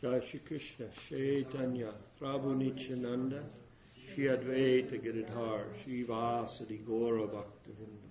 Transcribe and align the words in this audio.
Shri 0.00 0.38
Krishna, 0.46 0.86
Chaitanya, 1.08 1.92
Prabhu 2.20 2.56
Nityananda, 2.56 3.42
Shri 4.06 4.24
Advaita 4.24 5.02
Gadadhara, 5.02 5.64
Shri 5.82 6.04
Vasadi 6.04 6.84
Gaura 6.84 7.26
Bhakta 7.26 7.70
Vrinda. 7.70 8.08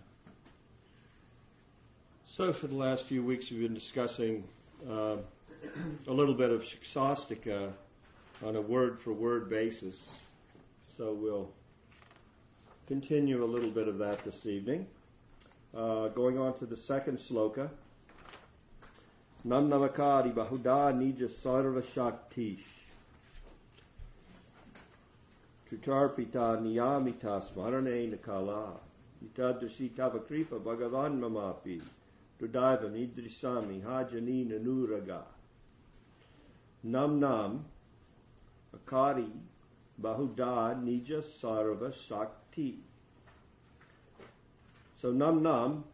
So 2.25 2.51
for 2.51 2.67
the 2.67 2.75
last 2.75 3.05
few 3.05 3.23
weeks 3.23 3.49
we've 3.49 3.61
been 3.61 3.73
discussing 3.73 4.43
uh, 4.89 5.15
a 6.07 6.11
little 6.11 6.33
bit 6.33 6.51
of 6.51 6.61
Shikshashtaka 6.61 7.71
on 8.45 8.57
a 8.57 8.61
word 8.61 8.99
for 8.99 9.13
word 9.13 9.49
basis. 9.49 10.19
So 10.97 11.13
we'll 11.13 11.49
continue 12.85 13.45
a 13.45 13.47
little 13.47 13.71
bit 13.71 13.87
of 13.87 13.97
that 13.99 14.25
this 14.25 14.45
evening. 14.45 14.87
Uh, 15.73 16.09
going 16.09 16.37
on 16.37 16.57
to 16.59 16.65
the 16.65 16.77
second 16.77 17.17
sloka. 17.17 17.69
Namnamakari 19.47 20.33
Bahuda 20.33 20.91
Nija 20.93 21.29
Sarva 21.29 21.81
Shaktish. 21.81 22.65
Tritarpita 25.71 26.61
Niyamita 26.61 27.41
Smarane 27.41 28.13
Nakala. 28.13 28.71
Itadrisi 29.25 29.91
Tavakripa 29.91 30.59
Bhagavan 30.59 31.17
Mamapi. 31.17 31.81
Rudaiva 32.41 32.91
Nidrisami 32.91 33.81
Hajani 33.81 34.49
Nanuraga. 34.51 35.21
Nam 36.83 37.17
Nam 37.21 37.63
Akari 38.75 39.31
Bahuda 40.01 40.75
Nija 40.83 41.23
Sarva 41.23 41.93
Shakti. 41.93 42.79
So 45.01 45.13
Nam 45.13 45.41
Nam 45.41 45.85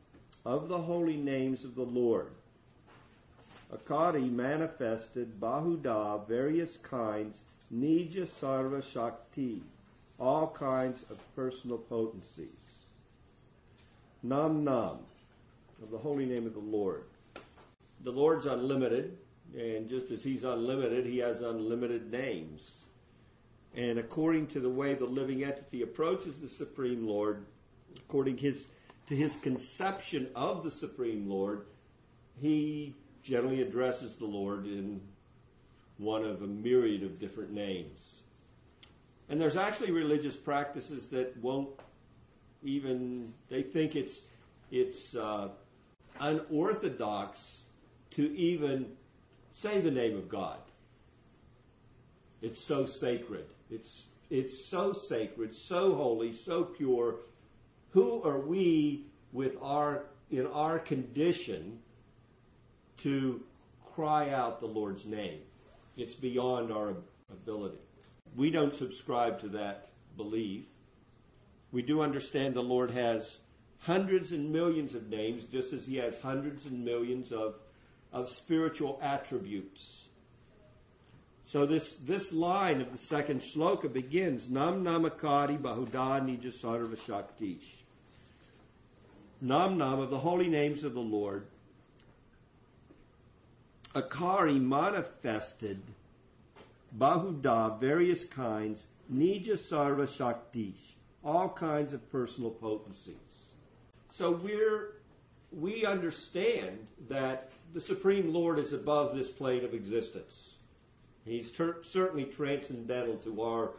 of 0.44 0.70
the 0.70 0.80
holy 0.80 1.18
names 1.18 1.64
of 1.64 1.76
the 1.76 1.84
Lord. 1.84 2.32
Akari 3.74 4.32
manifested 4.32 5.40
Bahuda, 5.40 6.28
various 6.28 6.78
kinds, 6.78 7.38
Nija 7.74 8.28
Sarva 8.28 8.84
Shakti, 8.84 9.64
all 10.20 10.48
kinds 10.48 11.04
of 11.10 11.18
personal 11.36 11.78
potencies. 11.78 12.48
Nam 14.22 14.64
Nam, 14.64 15.00
of 15.82 15.92
the 15.92 15.98
holy 15.98 16.26
name 16.26 16.46
of 16.46 16.54
the 16.54 16.60
Lord. 16.60 17.04
The 18.04 18.12
Lord's 18.12 18.46
unlimited, 18.46 19.18
and 19.58 19.90
just 19.90 20.12
as 20.12 20.24
He's 20.24 20.44
unlimited, 20.44 21.06
He 21.06 21.18
has 21.20 21.42
unlimited 21.42 22.12
names. 22.12 22.84
And 23.76 23.98
according 23.98 24.48
to 24.48 24.60
the 24.60 24.70
way 24.70 24.94
the 24.94 25.06
living 25.06 25.44
entity 25.44 25.82
approaches 25.82 26.38
the 26.38 26.48
Supreme 26.48 27.08
Lord, 27.08 27.46
according 27.98 28.38
his, 28.38 28.68
to 29.08 29.16
his 29.16 29.36
conception 29.38 30.30
of 30.36 30.64
the 30.64 30.70
Supreme 30.70 31.28
Lord, 31.28 31.66
he 32.40 32.94
generally 33.24 33.62
addresses 33.62 34.16
the 34.16 34.26
Lord 34.26 34.66
in 34.66 35.02
one 35.98 36.26
of 36.26 36.42
a 36.42 36.48
myriad 36.48 37.04
of 37.04 37.20
different 37.20 37.52
names. 37.52 38.22
And 39.30 39.40
there's 39.40 39.56
actually 39.56 39.92
religious 39.92 40.36
practices 40.36 41.08
that 41.08 41.36
won't 41.38 41.70
even, 42.64 43.34
they 43.50 43.64
think 43.64 43.96
it's, 43.96 44.22
it's 44.72 45.16
uh, 45.16 45.50
unorthodox 46.20 47.64
to 48.12 48.36
even 48.36 48.86
say 49.54 49.80
the 49.80 49.92
name 49.92 50.18
of 50.18 50.28
God. 50.28 50.60
It's 52.42 52.60
so 52.60 52.86
sacred. 52.86 53.46
It's, 53.72 54.04
it's 54.30 54.66
so 54.66 54.92
sacred, 54.92 55.56
so 55.56 55.96
holy, 55.96 56.34
so 56.34 56.64
pure. 56.66 57.16
Who 57.92 58.22
are 58.24 58.40
we 58.40 59.06
with 59.32 59.56
our, 59.62 60.04
in 60.30 60.48
our 60.48 60.80
condition 60.80 61.80
to 63.04 63.42
cry 63.96 64.32
out 64.32 64.60
the 64.60 64.66
Lord's 64.66 65.06
name. 65.06 65.40
It's 65.98 66.14
beyond 66.14 66.72
our 66.72 66.96
ability. 67.32 67.78
We 68.36 68.50
don't 68.50 68.74
subscribe 68.74 69.40
to 69.42 69.50
that 69.50 69.90
belief. 70.18 70.66
We 71.72 71.82
do 71.82 72.02
understand 72.02 72.56
the 72.56 72.64
Lord 72.64 72.92
has 72.92 73.40
hundreds 73.80 74.32
and 74.32 74.52
millions 74.52 74.96
of 74.96 75.10
names, 75.10 75.44
just 75.52 75.74
as 75.74 75.86
He 75.86 75.98
has 75.98 76.20
hundreds 76.20 76.66
and 76.66 76.84
millions 76.84 77.32
of, 77.32 77.56
of 78.12 78.30
spiritual 78.30 79.00
attributes. 79.02 80.08
So 81.46 81.66
this, 81.66 81.98
this 81.98 82.32
line 82.32 82.82
of 82.82 82.92
the 82.92 82.98
second 82.98 83.42
shloka 83.42 83.92
begins, 83.92 84.50
Nam 84.50 84.84
Namakari 84.84 85.60
Bahuda 85.60 86.22
Nijasarva 86.22 86.98
Shaktish. 87.06 87.84
Nam 89.42 89.78
Nam 89.78 90.00
of 90.00 90.10
the 90.10 90.20
holy 90.20 90.48
names 90.48 90.84
of 90.84 90.94
the 90.94 91.02
Lord 91.02 91.46
Akari 93.96 94.60
manifested 94.60 95.80
Bahuda, 96.98 97.80
various 97.80 98.26
kinds, 98.26 98.88
Nija 99.14 99.58
Sarva 99.58 100.08
Shaktish, 100.08 100.96
all 101.24 101.50
kinds 101.50 101.94
of 101.94 102.12
personal 102.12 102.50
potencies. 102.50 103.16
So 104.10 104.32
we're, 104.32 104.96
we 105.52 105.86
understand 105.86 106.88
that 107.08 107.52
the 107.74 107.82
Supreme 107.82 108.34
Lord 108.34 108.58
is 108.58 108.74
above 108.74 109.16
this 109.16 109.30
plane 109.30 109.64
of 109.64 109.74
existence. 109.74 110.56
He's 111.26 111.52
ter- 111.52 111.82
certainly 111.84 112.26
transcendental 112.26 113.18
to 113.18 113.42
our, 113.44 113.72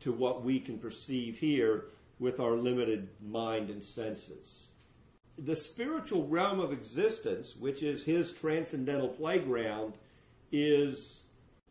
to 0.00 0.12
what 0.12 0.42
we 0.42 0.58
can 0.58 0.78
perceive 0.78 1.38
here 1.38 1.86
with 2.18 2.40
our 2.40 2.52
limited 2.52 3.08
mind 3.20 3.70
and 3.70 3.82
senses 3.82 4.67
the 5.38 5.56
spiritual 5.56 6.26
realm 6.26 6.58
of 6.58 6.72
existence, 6.72 7.54
which 7.56 7.82
is 7.82 8.04
his 8.04 8.32
transcendental 8.32 9.08
playground, 9.08 9.94
is, 10.50 11.22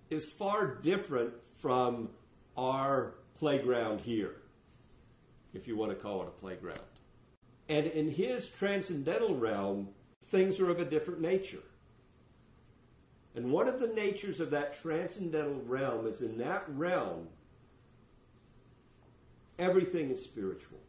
is 0.10 0.32
far 0.32 0.76
different 0.76 1.34
from 1.62 2.10
our 2.56 3.16
playground 3.38 4.00
here, 4.00 4.36
if 5.54 5.68
you 5.68 5.76
want 5.76 5.92
to 5.92 5.96
call 5.96 6.22
it 6.22 6.28
a 6.28 6.40
playground. 6.40 6.80
And 7.70 7.88
in 7.88 8.10
his 8.10 8.50
transcendental 8.50 9.36
realm, 9.36 9.90
things 10.28 10.60
are 10.60 10.70
of 10.70 10.80
a 10.80 10.86
different 10.86 11.20
nature. 11.20 11.64
And 13.36 13.52
one 13.52 13.68
of 13.68 13.80
the 13.80 13.88
natures 13.88 14.40
of 14.40 14.50
that 14.52 14.82
transcendental 14.82 15.62
realm 15.66 16.08
is 16.08 16.22
in 16.22 16.38
that 16.38 16.64
realm, 16.70 17.28
everything 19.60 20.10
is 20.10 20.24
spiritual. 20.24 20.80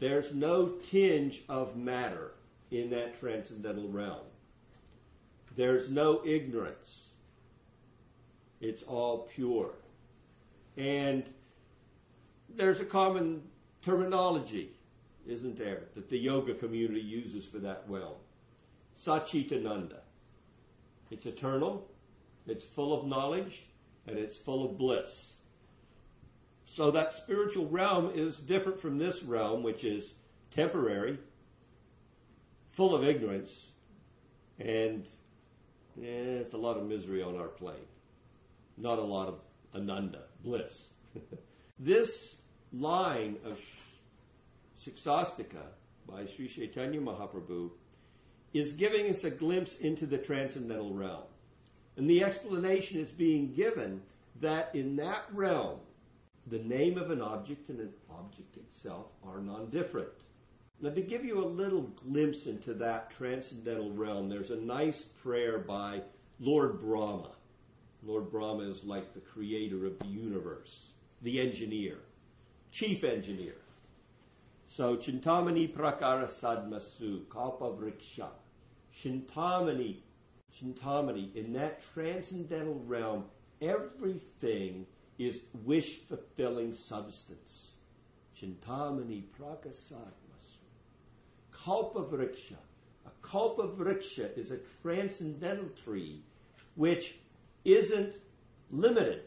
There's 0.00 0.34
no 0.34 0.68
tinge 0.90 1.42
of 1.48 1.76
matter 1.76 2.32
in 2.70 2.90
that 2.90 3.20
transcendental 3.20 3.88
realm. 3.88 4.24
There's 5.56 5.90
no 5.90 6.22
ignorance. 6.24 7.10
It's 8.62 8.82
all 8.82 9.28
pure. 9.34 9.72
And 10.78 11.24
there's 12.48 12.80
a 12.80 12.84
common 12.84 13.42
terminology, 13.82 14.70
isn't 15.26 15.58
there, 15.58 15.82
that 15.94 16.08
the 16.08 16.18
yoga 16.18 16.54
community 16.54 17.00
uses 17.00 17.46
for 17.46 17.58
that 17.58 17.84
realm. 17.86 18.16
Satchitananda. 18.98 19.98
It's 21.10 21.26
eternal, 21.26 21.86
it's 22.46 22.64
full 22.64 22.98
of 22.98 23.06
knowledge, 23.06 23.64
and 24.06 24.18
it's 24.18 24.36
full 24.36 24.64
of 24.64 24.78
bliss. 24.78 25.36
So 26.70 26.92
that 26.92 27.12
spiritual 27.12 27.66
realm 27.66 28.12
is 28.14 28.38
different 28.38 28.78
from 28.78 28.96
this 28.96 29.24
realm, 29.24 29.64
which 29.64 29.82
is 29.82 30.14
temporary, 30.52 31.18
full 32.68 32.94
of 32.94 33.02
ignorance, 33.02 33.72
and 34.60 35.04
eh, 36.00 36.38
it's 36.38 36.52
a 36.52 36.56
lot 36.56 36.76
of 36.76 36.86
misery 36.86 37.24
on 37.24 37.36
our 37.36 37.48
plane. 37.48 37.88
Not 38.76 39.00
a 39.00 39.02
lot 39.02 39.26
of 39.26 39.40
ananda, 39.74 40.22
bliss. 40.44 40.90
this 41.80 42.36
line 42.72 43.36
of 43.44 43.60
Shikshashtaka 44.80 45.66
by 46.08 46.24
Sri 46.26 46.46
Chaitanya 46.46 47.00
Mahaprabhu 47.00 47.70
is 48.52 48.70
giving 48.70 49.10
us 49.10 49.24
a 49.24 49.30
glimpse 49.30 49.74
into 49.74 50.06
the 50.06 50.18
transcendental 50.18 50.94
realm. 50.94 51.24
And 51.96 52.08
the 52.08 52.22
explanation 52.22 53.00
is 53.00 53.10
being 53.10 53.54
given 53.54 54.02
that 54.40 54.70
in 54.72 54.94
that 54.96 55.24
realm, 55.32 55.80
the 56.46 56.58
name 56.58 56.98
of 56.98 57.10
an 57.10 57.20
object 57.20 57.68
and 57.68 57.80
an 57.80 57.92
object 58.10 58.56
itself 58.56 59.06
are 59.26 59.40
non-different. 59.40 60.08
Now, 60.80 60.90
to 60.90 61.02
give 61.02 61.24
you 61.24 61.44
a 61.44 61.46
little 61.46 61.82
glimpse 61.82 62.46
into 62.46 62.72
that 62.74 63.10
transcendental 63.10 63.90
realm, 63.90 64.28
there's 64.28 64.50
a 64.50 64.56
nice 64.56 65.02
prayer 65.02 65.58
by 65.58 66.00
Lord 66.38 66.80
Brahma. 66.80 67.32
Lord 68.02 68.30
Brahma 68.30 68.62
is 68.62 68.82
like 68.84 69.12
the 69.12 69.20
creator 69.20 69.84
of 69.84 69.98
the 69.98 70.06
universe, 70.06 70.92
the 71.20 71.38
engineer, 71.38 71.98
chief 72.72 73.04
engineer. 73.04 73.56
So, 74.68 74.96
Chintamani 74.96 75.70
Prakara 75.70 76.26
Sadmasu, 76.26 77.28
Kalpa 77.28 77.64
Vriksha. 77.64 78.28
Chintamani, 78.96 79.96
Chintamani, 80.56 81.34
in 81.34 81.52
that 81.52 81.82
transcendental 81.92 82.80
realm, 82.86 83.24
everything 83.60 84.86
is 85.20 85.44
wish 85.64 85.98
fulfilling 85.98 86.72
substance. 86.72 87.74
Chintamani 88.34 89.24
prakasadmasu. 89.38 90.60
Kalpa 91.52 92.00
vriksha. 92.00 92.56
A 93.06 93.10
kalpa 93.26 93.68
vriksha 93.68 94.36
is 94.38 94.50
a 94.50 94.56
transcendental 94.82 95.68
tree 95.76 96.22
which 96.74 97.16
isn't 97.66 98.14
limited 98.70 99.24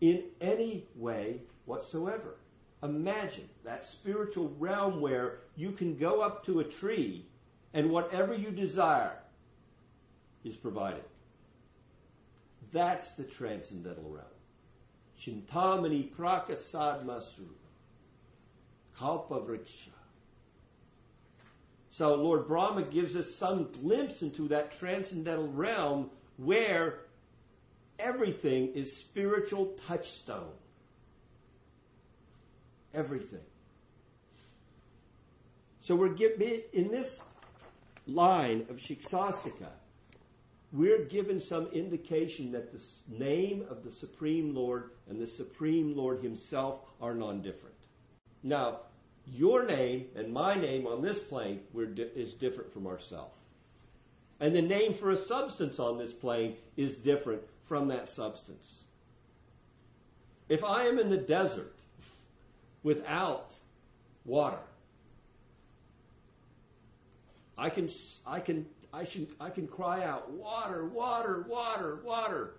in 0.00 0.22
any 0.40 0.86
way 0.94 1.40
whatsoever. 1.64 2.36
Imagine 2.84 3.48
that 3.64 3.84
spiritual 3.84 4.54
realm 4.58 5.00
where 5.00 5.38
you 5.56 5.72
can 5.72 5.96
go 5.96 6.20
up 6.20 6.46
to 6.46 6.60
a 6.60 6.64
tree 6.64 7.26
and 7.74 7.90
whatever 7.90 8.34
you 8.34 8.50
desire 8.50 9.18
is 10.44 10.54
provided. 10.54 11.04
That's 12.70 13.12
the 13.12 13.24
transcendental 13.24 14.08
realm. 14.08 14.31
Chintamani 15.22 16.10
prakasad 16.10 17.04
masu. 17.04 17.48
Kalpa 18.98 19.40
vriksha. 19.40 19.88
So 21.90 22.14
Lord 22.14 22.48
Brahma 22.48 22.82
gives 22.82 23.16
us 23.16 23.34
some 23.34 23.68
glimpse 23.70 24.22
into 24.22 24.48
that 24.48 24.72
transcendental 24.78 25.48
realm 25.48 26.10
where 26.36 27.00
everything 27.98 28.68
is 28.74 28.96
spiritual 28.96 29.74
touchstone. 29.86 30.52
Everything. 32.94 33.40
So 35.82 35.94
we're 35.94 36.14
in 36.72 36.90
this 36.90 37.20
line 38.06 38.66
of 38.70 38.76
Shikshashtaka, 38.76 39.68
we're 40.72 41.04
given 41.04 41.38
some 41.40 41.66
indication 41.66 42.52
that 42.52 42.72
the 42.72 42.82
name 43.08 43.64
of 43.68 43.84
the 43.84 43.92
Supreme 43.92 44.54
Lord 44.54 44.90
and 45.08 45.20
the 45.20 45.26
Supreme 45.26 45.94
Lord 45.96 46.22
Himself 46.22 46.80
are 47.00 47.14
non 47.14 47.42
different. 47.42 47.74
Now, 48.42 48.80
your 49.26 49.64
name 49.64 50.06
and 50.16 50.32
my 50.32 50.54
name 50.54 50.86
on 50.86 51.02
this 51.02 51.18
plane 51.18 51.60
is 51.74 52.34
different 52.34 52.72
from 52.72 52.86
ourselves. 52.86 53.36
And 54.40 54.56
the 54.56 54.62
name 54.62 54.94
for 54.94 55.10
a 55.10 55.16
substance 55.16 55.78
on 55.78 55.98
this 55.98 56.12
plane 56.12 56.56
is 56.76 56.96
different 56.96 57.42
from 57.66 57.88
that 57.88 58.08
substance. 58.08 58.82
If 60.48 60.64
I 60.64 60.86
am 60.86 60.98
in 60.98 61.10
the 61.10 61.16
desert 61.16 61.74
without 62.82 63.54
water, 64.24 64.58
I 67.56 67.70
can, 67.70 67.88
I 68.26 68.40
can, 68.40 68.66
I 68.92 69.04
should, 69.04 69.28
I 69.40 69.50
can 69.50 69.66
cry 69.66 70.04
out, 70.04 70.30
water, 70.30 70.86
water, 70.86 71.46
water, 71.48 72.00
water, 72.04 72.56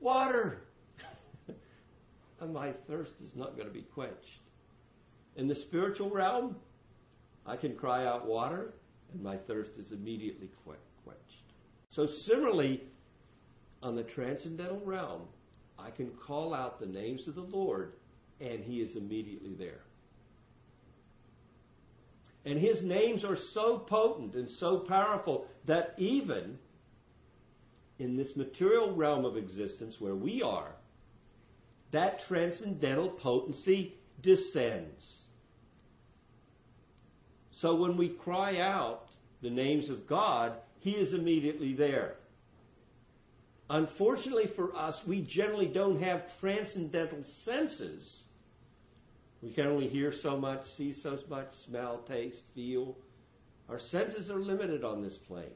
water. 0.00 0.62
and 2.40 2.52
my 2.52 2.72
thirst 2.72 3.14
is 3.22 3.34
not 3.34 3.56
going 3.56 3.68
to 3.68 3.74
be 3.74 3.82
quenched. 3.82 4.40
In 5.36 5.48
the 5.48 5.54
spiritual 5.54 6.10
realm, 6.10 6.56
I 7.44 7.56
can 7.56 7.74
cry 7.74 8.06
out 8.06 8.26
water, 8.26 8.74
and 9.12 9.22
my 9.22 9.36
thirst 9.36 9.72
is 9.78 9.92
immediately 9.92 10.50
quenched. 10.64 10.86
So, 11.96 12.04
similarly, 12.04 12.82
on 13.82 13.96
the 13.96 14.02
transcendental 14.02 14.82
realm, 14.84 15.22
I 15.78 15.90
can 15.90 16.10
call 16.10 16.52
out 16.52 16.78
the 16.78 16.84
names 16.84 17.26
of 17.26 17.34
the 17.34 17.40
Lord, 17.40 17.94
and 18.38 18.62
He 18.62 18.82
is 18.82 18.96
immediately 18.96 19.54
there. 19.54 19.80
And 22.46 22.60
His 22.60 22.84
names 22.84 23.24
are 23.24 23.36
so 23.36 23.76
potent 23.76 24.34
and 24.34 24.48
so 24.48 24.78
powerful 24.78 25.48
that 25.64 25.94
even 25.98 26.58
in 27.98 28.16
this 28.16 28.36
material 28.36 28.94
realm 28.94 29.24
of 29.24 29.36
existence 29.36 30.00
where 30.00 30.14
we 30.14 30.42
are, 30.42 30.70
that 31.90 32.24
transcendental 32.24 33.08
potency 33.08 33.94
descends. 34.22 35.24
So 37.50 37.74
when 37.74 37.96
we 37.96 38.10
cry 38.10 38.60
out 38.60 39.08
the 39.42 39.50
names 39.50 39.90
of 39.90 40.06
God, 40.06 40.52
He 40.78 40.92
is 40.92 41.14
immediately 41.14 41.72
there. 41.72 42.14
Unfortunately 43.68 44.46
for 44.46 44.72
us, 44.76 45.04
we 45.04 45.20
generally 45.20 45.66
don't 45.66 46.00
have 46.00 46.38
transcendental 46.38 47.24
senses. 47.24 48.25
We 49.46 49.52
can 49.52 49.68
only 49.68 49.86
hear 49.86 50.10
so 50.10 50.36
much, 50.36 50.64
see 50.64 50.92
so 50.92 51.16
much, 51.30 51.52
smell, 51.52 51.98
taste, 51.98 52.42
feel. 52.52 52.96
Our 53.68 53.78
senses 53.78 54.28
are 54.28 54.40
limited 54.40 54.82
on 54.82 55.02
this 55.02 55.16
plane. 55.16 55.54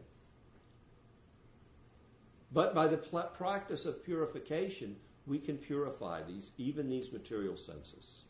But 2.52 2.72
by 2.72 2.86
the 2.86 2.98
pl- 2.98 3.32
practice 3.36 3.86
of 3.86 4.04
purification, 4.04 4.94
we 5.26 5.40
can 5.40 5.58
purify 5.58 6.22
these, 6.22 6.52
even 6.56 6.88
these 6.88 7.10
material 7.10 7.56
senses. 7.56 8.26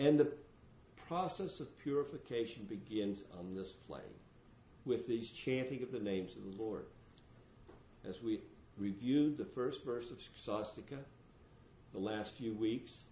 And 0.00 0.18
the 0.18 0.32
process 1.06 1.60
of 1.60 1.78
purification 1.78 2.64
begins 2.64 3.22
on 3.38 3.54
this 3.54 3.70
plane 3.70 4.02
with 4.84 5.06
these 5.06 5.30
chanting 5.30 5.84
of 5.84 5.92
the 5.92 6.00
names 6.00 6.34
of 6.34 6.42
the 6.42 6.60
Lord. 6.60 6.86
As 8.04 8.20
we 8.20 8.40
reviewed 8.76 9.38
the 9.38 9.44
first 9.44 9.84
verse 9.84 10.10
of 10.10 10.18
Shastika 10.44 10.98
the 11.92 12.00
last 12.00 12.32
few 12.32 12.52
weeks, 12.52 13.04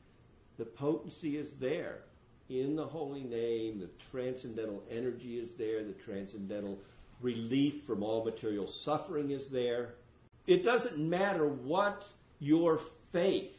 the 0.61 0.67
potency 0.67 1.37
is 1.37 1.53
there 1.55 2.03
in 2.49 2.77
the 2.77 2.87
holy 2.87 3.25
name. 3.25 3.81
The 3.81 3.89
transcendental 4.11 4.83
energy 4.91 5.39
is 5.39 5.53
there. 5.53 5.83
The 5.83 5.95
transcendental 5.95 6.79
relief 7.21 7.83
from 7.85 8.03
all 8.03 8.25
material 8.25 8.67
suffering 8.67 9.31
is 9.31 9.49
there. 9.49 9.95
It 10.47 10.63
doesn't 10.63 10.99
matter 10.99 11.49
what 11.49 12.07
your 12.39 12.81
faith 13.11 13.57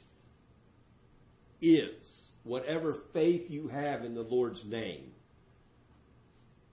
is 1.62 2.32
whatever 2.44 2.94
faith 2.94 3.50
you 3.50 3.68
have 3.68 4.04
in 4.04 4.16
the 4.16 4.24
Lord's 4.24 4.66
name. 4.66 5.12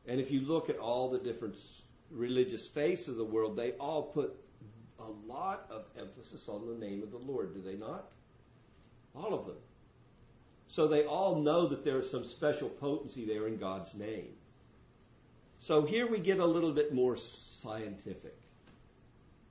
And 0.06 0.20
if 0.20 0.30
you 0.30 0.40
look 0.40 0.70
at 0.70 0.78
all 0.78 1.10
the 1.10 1.18
different 1.18 1.56
religious 2.10 2.66
faiths 2.66 3.08
of 3.08 3.16
the 3.16 3.24
world, 3.24 3.56
they 3.56 3.72
all 3.72 4.02
put 4.02 4.34
a 4.98 5.30
lot 5.30 5.66
of 5.70 5.84
emphasis 5.98 6.48
on 6.48 6.66
the 6.66 6.86
name 6.86 7.02
of 7.02 7.10
the 7.10 7.18
Lord, 7.18 7.54
do 7.54 7.60
they 7.60 7.76
not? 7.76 8.10
All 9.14 9.34
of 9.34 9.46
them. 9.46 9.56
So 10.68 10.86
they 10.86 11.04
all 11.04 11.36
know 11.36 11.66
that 11.66 11.84
there's 11.84 12.10
some 12.10 12.24
special 12.24 12.68
potency 12.68 13.24
there 13.24 13.46
in 13.46 13.56
God's 13.56 13.94
name. 13.94 14.28
So 15.60 15.82
here 15.82 16.06
we 16.06 16.18
get 16.18 16.38
a 16.38 16.46
little 16.46 16.72
bit 16.72 16.94
more 16.94 17.16
scientific. 17.16 18.36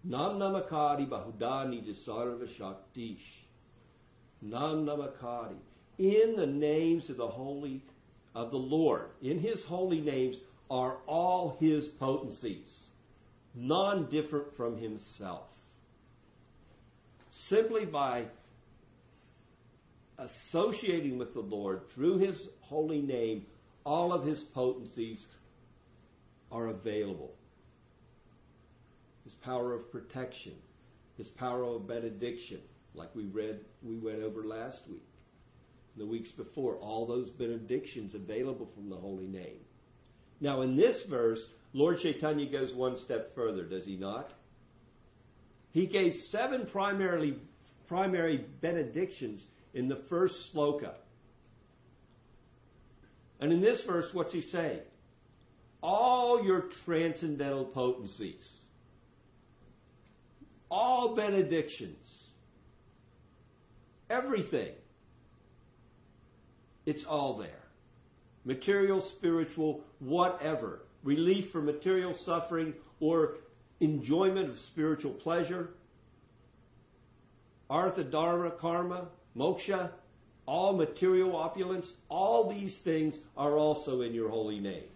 Nam 0.04 0.40
namakari 0.40 1.08
bahudani 1.08 1.84
disarva 1.84 2.48
shaktish. 2.48 3.44
Nam 4.42 4.86
namakari. 4.86 5.58
in 5.98 6.36
the 6.36 6.46
names 6.48 7.10
of 7.10 7.18
the 7.18 7.28
holy 7.28 7.82
of 8.36 8.52
the 8.52 8.58
Lord, 8.58 9.10
in 9.22 9.40
his 9.40 9.64
holy 9.64 10.00
names 10.00 10.38
are 10.70 10.98
all 11.08 11.58
his 11.60 11.88
potencies, 11.88 12.84
non 13.56 14.06
different 14.12 14.56
from 14.56 14.78
himself. 14.78 15.58
Simply 17.32 17.86
by 17.86 18.26
associating 20.18 21.18
with 21.18 21.34
the 21.34 21.42
Lord 21.42 21.90
through 21.90 22.18
his 22.18 22.50
holy 22.62 23.02
name, 23.02 23.46
all 23.86 24.12
of 24.12 24.26
his 24.26 24.42
potencies 24.42 25.28
are 26.52 26.68
available. 26.68 27.34
His 29.24 29.34
power 29.36 29.74
of 29.74 29.92
protection, 29.92 30.54
his 31.18 31.30
power 31.30 31.64
of 31.64 31.88
benediction, 31.88 32.62
like 32.94 33.14
we 33.14 33.26
read, 33.26 33.60
we 33.84 33.98
went 33.98 34.24
over 34.24 34.44
last 34.44 34.88
week 34.90 35.04
the 35.98 36.06
weeks 36.06 36.32
before, 36.32 36.76
all 36.76 37.06
those 37.06 37.30
benedictions 37.30 38.14
available 38.14 38.68
from 38.68 38.90
the 38.90 38.96
holy 38.96 39.28
name. 39.28 39.60
Now, 40.40 40.62
in 40.62 40.76
this 40.76 41.04
verse, 41.04 41.48
Lord 41.74 42.00
Chaitanya 42.00 42.46
goes 42.46 42.74
one 42.74 42.96
step 42.96 43.34
further, 43.34 43.64
does 43.64 43.86
he 43.86 43.98
not? 43.98 44.32
He 45.72 45.88
gave 45.88 46.14
seven 46.14 46.66
primarily, 46.66 47.40
primary 47.88 48.46
benedictions 48.62 49.48
in 49.78 49.88
the 49.88 49.96
first 49.96 50.52
sloka. 50.54 50.96
And 53.40 53.54
in 53.54 53.62
this 53.62 53.84
verse, 53.84 54.12
what's 54.12 54.34
he 54.34 54.42
saying? 54.42 54.82
All 55.84 56.44
your 56.44 56.62
transcendental 56.62 57.64
potencies, 57.64 58.62
all 60.72 61.14
benedictions, 61.14 62.30
everything 64.10 64.74
it's 66.88 67.04
all 67.04 67.34
there. 67.34 67.66
Material, 68.46 69.00
spiritual, 69.02 69.84
whatever. 70.00 70.82
Relief 71.04 71.52
from 71.52 71.66
material 71.66 72.16
suffering 72.16 72.74
or 73.00 73.36
enjoyment 73.80 74.50
of 74.50 74.58
spiritual 74.58 75.12
pleasure. 75.12 75.70
Artha, 77.70 78.04
Dharma, 78.04 78.52
Karma, 78.52 79.10
Moksha, 79.38 79.92
all 80.46 80.74
material 80.74 81.36
opulence, 81.36 81.94
all 82.10 82.50
these 82.50 82.78
things 82.78 83.20
are 83.36 83.58
also 83.58 84.02
in 84.02 84.14
your 84.14 84.30
holy 84.30 84.60
name. 84.60 84.88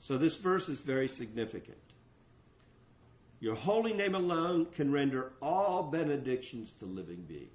So 0.00 0.18
this 0.18 0.36
verse 0.36 0.68
is 0.68 0.80
very 0.80 1.08
significant. 1.08 1.76
Your 3.40 3.54
holy 3.54 3.92
name 3.92 4.14
alone 4.14 4.66
can 4.74 4.92
render 4.92 5.32
all 5.40 5.84
benedictions 5.84 6.72
to 6.80 6.86
living 6.86 7.24
beings. 7.28 7.48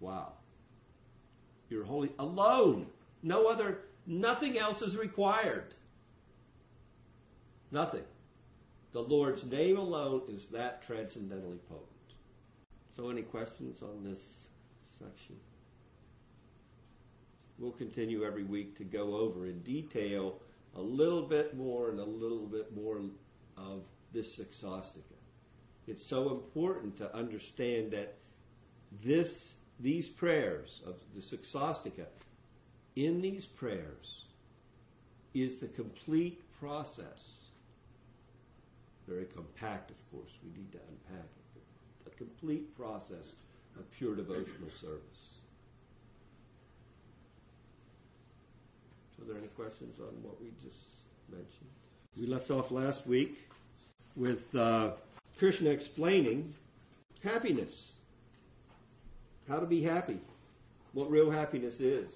Wow. 0.00 0.32
You're 1.68 1.84
holy 1.84 2.12
alone. 2.18 2.86
No 3.22 3.46
other, 3.46 3.80
nothing 4.06 4.56
else 4.56 4.82
is 4.82 4.96
required. 4.96 5.74
Nothing. 7.70 8.04
The 8.92 9.02
Lord's 9.02 9.44
name 9.44 9.76
alone 9.76 10.22
is 10.28 10.48
that 10.48 10.82
transcendently 10.82 11.58
potent. 11.68 11.97
So, 12.98 13.10
any 13.10 13.22
questions 13.22 13.80
on 13.80 14.02
this 14.02 14.40
section? 14.88 15.36
We'll 17.56 17.70
continue 17.70 18.24
every 18.24 18.42
week 18.42 18.76
to 18.78 18.82
go 18.82 19.14
over 19.14 19.46
in 19.46 19.60
detail 19.60 20.40
a 20.74 20.80
little 20.80 21.22
bit 21.22 21.56
more 21.56 21.90
and 21.90 22.00
a 22.00 22.04
little 22.04 22.46
bit 22.46 22.74
more 22.76 23.00
of 23.56 23.84
this 24.12 24.40
exhaustica. 24.40 25.14
It's 25.86 26.04
so 26.04 26.30
important 26.30 26.96
to 26.96 27.14
understand 27.14 27.92
that 27.92 28.16
this, 29.00 29.52
these 29.78 30.08
prayers 30.08 30.82
of 30.84 30.96
the 31.14 31.20
exhaustica, 31.20 32.06
in 32.96 33.22
these 33.22 33.46
prayers, 33.46 34.24
is 35.34 35.58
the 35.58 35.68
complete 35.68 36.42
process. 36.58 37.28
Very 39.06 39.26
compact, 39.26 39.92
of 39.92 40.10
course. 40.10 40.32
We 40.42 40.50
need 40.50 40.72
to 40.72 40.78
unpack. 40.78 41.37
Complete 42.18 42.76
process 42.76 43.36
of 43.78 43.88
pure 43.96 44.16
devotional 44.16 44.70
service. 44.80 45.36
So, 49.16 49.22
are 49.22 49.28
there 49.28 49.38
any 49.38 49.46
questions 49.48 50.00
on 50.00 50.20
what 50.24 50.40
we 50.40 50.48
just 50.60 50.82
mentioned? 51.30 51.70
We 52.16 52.26
left 52.26 52.50
off 52.50 52.72
last 52.72 53.06
week 53.06 53.48
with 54.16 54.52
uh, 54.56 54.90
Krishna 55.38 55.70
explaining 55.70 56.52
happiness. 57.22 57.92
How 59.48 59.60
to 59.60 59.66
be 59.66 59.80
happy. 59.80 60.18
What 60.94 61.08
real 61.10 61.30
happiness 61.30 61.78
is. 61.78 62.12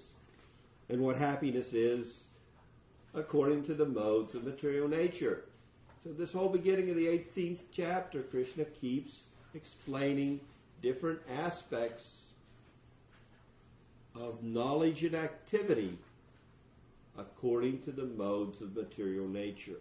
And 0.88 1.00
what 1.00 1.16
happiness 1.16 1.74
is 1.74 2.24
according 3.14 3.64
to 3.66 3.74
the 3.74 3.86
modes 3.86 4.34
of 4.34 4.42
material 4.42 4.88
nature. 4.88 5.44
So, 6.02 6.12
this 6.12 6.32
whole 6.32 6.48
beginning 6.48 6.90
of 6.90 6.96
the 6.96 7.06
18th 7.06 7.60
chapter, 7.72 8.22
Krishna 8.22 8.64
keeps 8.64 9.20
explaining 9.54 10.40
different 10.82 11.20
aspects 11.38 12.22
of 14.14 14.42
knowledge 14.42 15.04
and 15.04 15.14
activity 15.14 15.96
according 17.18 17.82
to 17.82 17.92
the 17.92 18.04
modes 18.04 18.60
of 18.60 18.74
material 18.74 19.26
nature. 19.28 19.78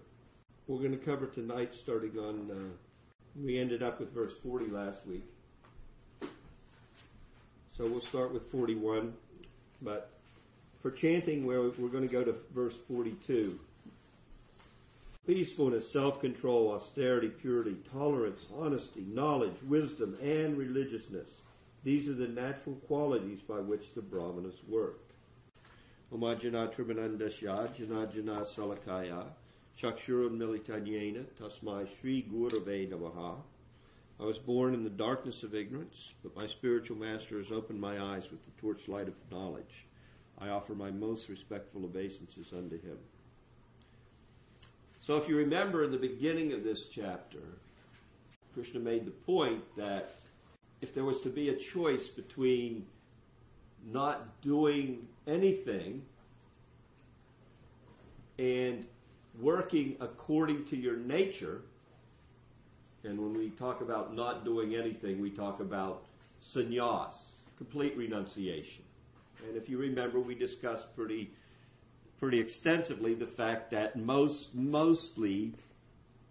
We're 0.68 0.80
going 0.80 0.92
to 0.92 0.98
cover 0.98 1.25
tonight, 1.25 1.74
starting 1.74 2.18
on, 2.18 2.51
uh, 2.51 3.42
we 3.42 3.58
ended 3.58 3.82
up 3.82 4.00
with 4.00 4.13
verse 4.13 4.34
40 4.44 4.68
last 4.68 5.06
week. 5.08 5.24
So 7.78 7.88
we'll 7.88 8.01
start 8.01 8.34
with 8.34 8.50
41, 8.51 9.13
but 9.82 10.12
for 10.82 10.92
chanting, 10.92 11.46
we're, 11.46 11.70
we're 11.72 11.90
going 11.90 12.08
to 12.08 12.12
go 12.12 12.24
to 12.24 12.36
verse 12.54 12.78
42. 12.88 13.60
Peacefulness, 15.28 15.92
self-control, 15.92 16.72
austerity, 16.72 17.30
purity, 17.30 17.75
tolerance, 17.94 18.48
honesty, 18.58 19.06
knowledge, 19.08 19.62
wisdom, 19.68 20.18
and 20.20 20.58
religiousness. 20.58 21.42
These 21.84 22.10
are 22.10 22.13
the 22.13 22.28
natural 22.28 22.75
qualities 22.88 23.40
by 23.40 23.60
which 23.60 23.94
the 23.94 24.01
brahmanas 24.01 24.63
work. 24.68 25.00
Umajana 26.12 26.74
Trimanandasya 26.74 27.70
Janajana 27.75 28.42
Salakaya 28.42 29.25
Chakshurun 29.80 30.38
Militanyena 30.38 31.24
Tasmai 31.40 31.88
Sri 32.00 32.24
Gurave 32.24 32.90
Namaha. 32.90 33.36
I 34.20 34.24
was 34.24 34.40
born 34.40 34.74
in 34.74 34.84
the 34.84 34.90
darkness 34.90 35.44
of 35.44 35.54
ignorance, 35.54 36.16
but 36.24 36.36
my 36.36 36.48
spiritual 36.48 36.98
master 36.98 37.38
has 37.38 37.51
opened 37.51 37.80
my 37.80 38.01
eyes 38.01 38.32
with 38.32 38.44
the 38.44 38.60
torchlight 38.60 39.08
of 39.08 39.13
knowledge. 39.32 39.86
I 40.40 40.50
offer 40.50 40.74
my 40.74 40.90
most 40.90 41.30
respectful 41.30 41.86
obeisances 41.86 42.54
unto 42.54 42.82
him. 42.82 42.98
So 45.01 45.17
if 45.17 45.27
you 45.27 45.36
remember 45.36 45.84
in 45.84 45.91
the 45.91 45.98
beginning 45.98 46.53
of 46.53 46.63
this 46.63 46.86
chapter, 46.86 47.39
Krishna 48.53 48.79
made 48.79 49.05
the 49.05 49.12
point 49.12 49.63
that 49.75 50.15
if 50.81 50.93
there 50.93 51.03
was 51.03 51.22
to 51.22 51.29
be 51.29 51.50
a 51.50 51.55
choice 51.55 52.08
between 52.08 52.86
not 53.91 54.41
doing 54.41 55.08
anything 55.25 56.03
and 58.38 58.86
working 59.39 59.96
according 60.00 60.65
to 60.65 60.77
your 60.77 60.98
nature. 60.98 61.62
And 63.03 63.20
when 63.20 63.34
we 63.36 63.50
talk 63.51 63.81
about 63.81 64.15
not 64.15 64.46
doing 64.46 64.75
anything, 64.75 65.20
we 65.20 65.31
talk 65.31 65.60
about 65.60 66.05
sannyas, 66.43 67.15
complete 67.58 67.98
renunciation. 67.98 68.84
And 69.48 69.58
if 69.58 69.67
you 69.67 69.77
remember, 69.77 70.20
we 70.20 70.36
discussed 70.36 70.96
pretty, 70.96 71.31
pretty 72.22 72.40
extensively 72.40 73.16
the 73.16 73.25
fact 73.25 73.72
that 73.72 73.96
most, 73.96 74.54
mostly 74.54 75.56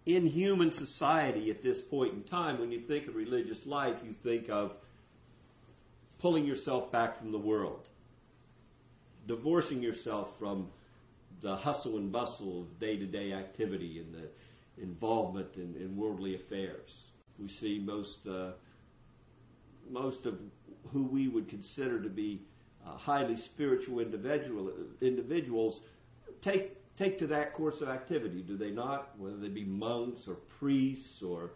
in 0.05 0.25
human 0.25 0.71
society 0.71 1.51
at 1.51 1.61
this 1.61 1.81
point 1.81 2.13
in 2.13 2.23
time, 2.23 2.57
when 2.59 2.71
you 2.71 2.79
think 2.79 3.07
of 3.07 3.15
religious 3.15 3.65
life, 3.65 3.99
you 4.05 4.13
think 4.13 4.49
of 4.49 4.73
pulling 6.19 6.45
yourself 6.45 6.89
back 6.93 7.17
from 7.17 7.33
the 7.33 7.37
world, 7.37 7.85
divorcing 9.27 9.83
yourself 9.83 10.39
from 10.39 10.69
the 11.41 11.57
hustle 11.57 11.97
and 11.97 12.09
bustle 12.09 12.61
of 12.61 12.79
day 12.79 12.95
to 12.95 13.05
day 13.05 13.33
activity 13.33 13.99
and 13.99 14.15
the 14.15 14.81
involvement 14.81 15.55
in, 15.57 15.75
in, 15.75 15.97
worldly 15.97 16.35
affairs. 16.35 17.07
We 17.37 17.49
see 17.49 17.79
most, 17.79 18.25
uh, 18.27 18.51
most 19.89 20.25
of 20.25 20.39
who 20.93 21.03
we 21.03 21.27
would 21.27 21.49
consider 21.49 22.01
to 22.01 22.09
be 22.09 22.43
uh, 22.85 22.91
highly 22.91 23.35
spiritual 23.35 23.99
individual, 23.99 24.71
individuals 25.01 25.81
take, 26.41 26.77
take 26.95 27.17
to 27.19 27.27
that 27.27 27.53
course 27.53 27.81
of 27.81 27.89
activity, 27.89 28.41
do 28.41 28.57
they 28.57 28.71
not? 28.71 29.11
Whether 29.17 29.37
they 29.37 29.49
be 29.49 29.65
monks 29.65 30.27
or 30.27 30.35
priests 30.59 31.21
or 31.21 31.51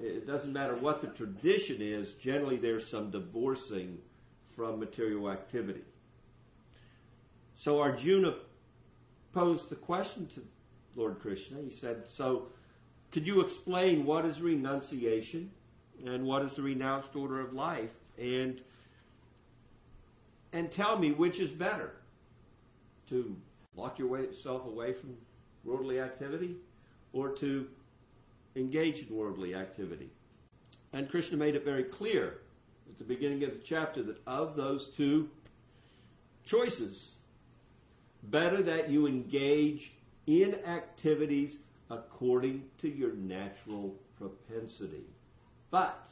it 0.00 0.26
doesn't 0.26 0.52
matter 0.52 0.74
what 0.74 1.00
the 1.00 1.06
tradition 1.08 1.80
is, 1.80 2.14
generally 2.14 2.56
there's 2.56 2.86
some 2.86 3.10
divorcing 3.10 3.98
from 4.54 4.78
material 4.78 5.30
activity. 5.30 5.82
So 7.58 7.80
Arjuna 7.80 8.34
posed 9.32 9.70
the 9.70 9.76
question 9.76 10.28
to 10.34 10.42
Lord 10.94 11.20
Krishna. 11.20 11.58
He 11.62 11.70
said, 11.70 12.08
So, 12.08 12.48
could 13.12 13.26
you 13.26 13.40
explain 13.40 14.04
what 14.04 14.24
is 14.24 14.40
renunciation 14.40 15.50
and 16.04 16.24
what 16.24 16.42
is 16.42 16.56
the 16.56 16.62
renounced 16.62 17.14
order 17.14 17.40
of 17.40 17.52
life? 17.52 17.92
And, 18.18 18.60
and 20.52 20.70
tell 20.70 20.98
me 20.98 21.12
which 21.12 21.40
is 21.40 21.50
better 21.50 21.92
to 23.08 23.36
lock 23.76 23.98
yourself 23.98 24.66
away 24.66 24.92
from 24.92 25.16
worldly 25.64 26.00
activity 26.00 26.56
or 27.12 27.30
to 27.30 27.66
engage 28.54 29.06
in 29.06 29.14
worldly 29.14 29.54
activity. 29.54 30.10
And 30.92 31.10
Krishna 31.10 31.36
made 31.36 31.54
it 31.54 31.64
very 31.64 31.84
clear 31.84 32.38
at 32.88 32.98
the 32.98 33.04
beginning 33.04 33.44
of 33.44 33.52
the 33.52 33.64
chapter 33.64 34.02
that 34.04 34.20
of 34.26 34.56
those 34.56 34.88
two 34.88 35.28
choices, 36.44 37.16
better 38.22 38.62
that 38.62 38.88
you 38.88 39.06
engage 39.06 39.92
in 40.26 40.54
activities 40.64 41.58
according 41.90 42.64
to 42.78 42.88
your 42.88 43.12
natural 43.12 43.94
propensity, 44.18 45.04
but 45.70 46.08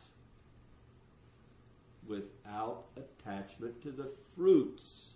without 2.07 2.85
attachment 2.97 3.83
to 3.83 3.91
the 3.91 4.11
fruits. 4.35 5.13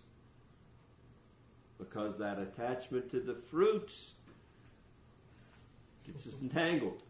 Because 1.78 2.18
that 2.18 2.38
attachment 2.38 3.10
to 3.10 3.20
the 3.20 3.34
fruits 3.34 4.14
gets 6.06 6.26
us 6.26 6.40
entangled. 6.40 7.02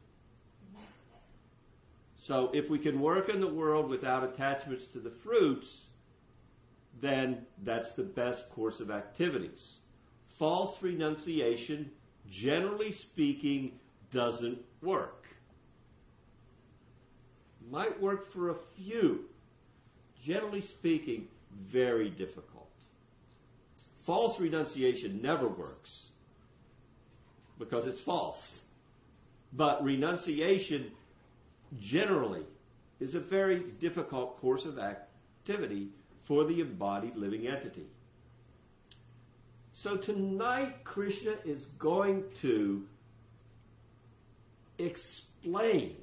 So 2.20 2.50
if 2.52 2.68
we 2.68 2.78
can 2.78 3.00
work 3.00 3.28
in 3.28 3.40
the 3.40 3.49
world 3.49 3.88
without 3.88 4.25
attachments 4.25 4.87
to 4.88 4.99
the 4.99 5.11
fruits, 5.11 5.87
then 7.00 7.47
that's 7.62 7.94
the 7.94 8.02
best 8.02 8.50
course 8.50 8.80
of 8.80 8.90
activities. 8.90 9.76
False 10.28 10.82
renunciation, 10.82 11.90
generally 12.30 12.92
speaking, 12.92 13.78
doesn't 14.11 14.58
work. 14.82 15.26
Might 17.70 18.00
work 18.00 18.30
for 18.30 18.50
a 18.50 18.56
few. 18.76 19.26
Generally 20.22 20.62
speaking, 20.62 21.28
very 21.50 22.10
difficult. 22.10 22.68
False 23.98 24.40
renunciation 24.40 25.20
never 25.22 25.48
works 25.48 26.08
because 27.58 27.87
it's 27.87 28.00
false. 28.00 28.62
But 29.52 29.82
renunciation 29.82 30.92
generally 31.80 32.44
is 33.00 33.14
a 33.14 33.20
very 33.20 33.60
difficult 33.78 34.38
course 34.38 34.64
of 34.64 34.78
activity 34.78 35.88
for 36.22 36.44
the 36.44 36.60
embodied 36.60 37.16
living 37.16 37.46
entity. 37.46 37.87
So 39.75 39.96
tonight, 39.96 40.84
Krishna 40.84 41.34
is 41.44 41.64
going 41.78 42.25
to 42.40 42.84
explain 44.78 45.96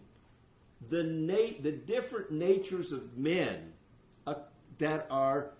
the, 0.89 1.03
na- 1.03 1.61
the 1.61 1.71
different 1.71 2.31
natures 2.31 2.91
of 2.91 3.17
men 3.17 3.73
that 4.79 5.07
are 5.09 5.51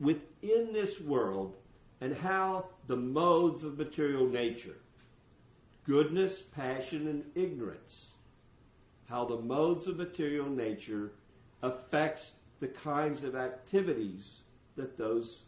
within 0.00 0.72
this 0.72 1.00
world 1.00 1.56
and 2.00 2.16
how 2.16 2.66
the 2.86 2.96
modes 2.96 3.64
of 3.64 3.78
material 3.78 4.26
nature 4.26 4.76
goodness, 5.84 6.42
passion, 6.42 7.08
and 7.08 7.24
ignorance. 7.34 8.10
How 9.08 9.24
the 9.24 9.38
modes 9.38 9.86
of 9.86 9.96
material 9.96 10.48
nature 10.48 11.12
affects 11.62 12.32
the 12.60 12.68
kinds 12.68 13.24
of 13.24 13.34
activities 13.34 14.38
that 14.76 14.96
those 14.96 15.42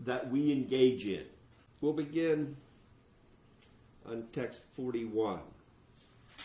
that 0.00 0.30
we 0.30 0.52
engage 0.52 1.06
in. 1.06 1.24
We'll 1.80 1.94
begin 1.94 2.56
on 4.04 4.24
text 4.32 4.60
41. 4.76 5.40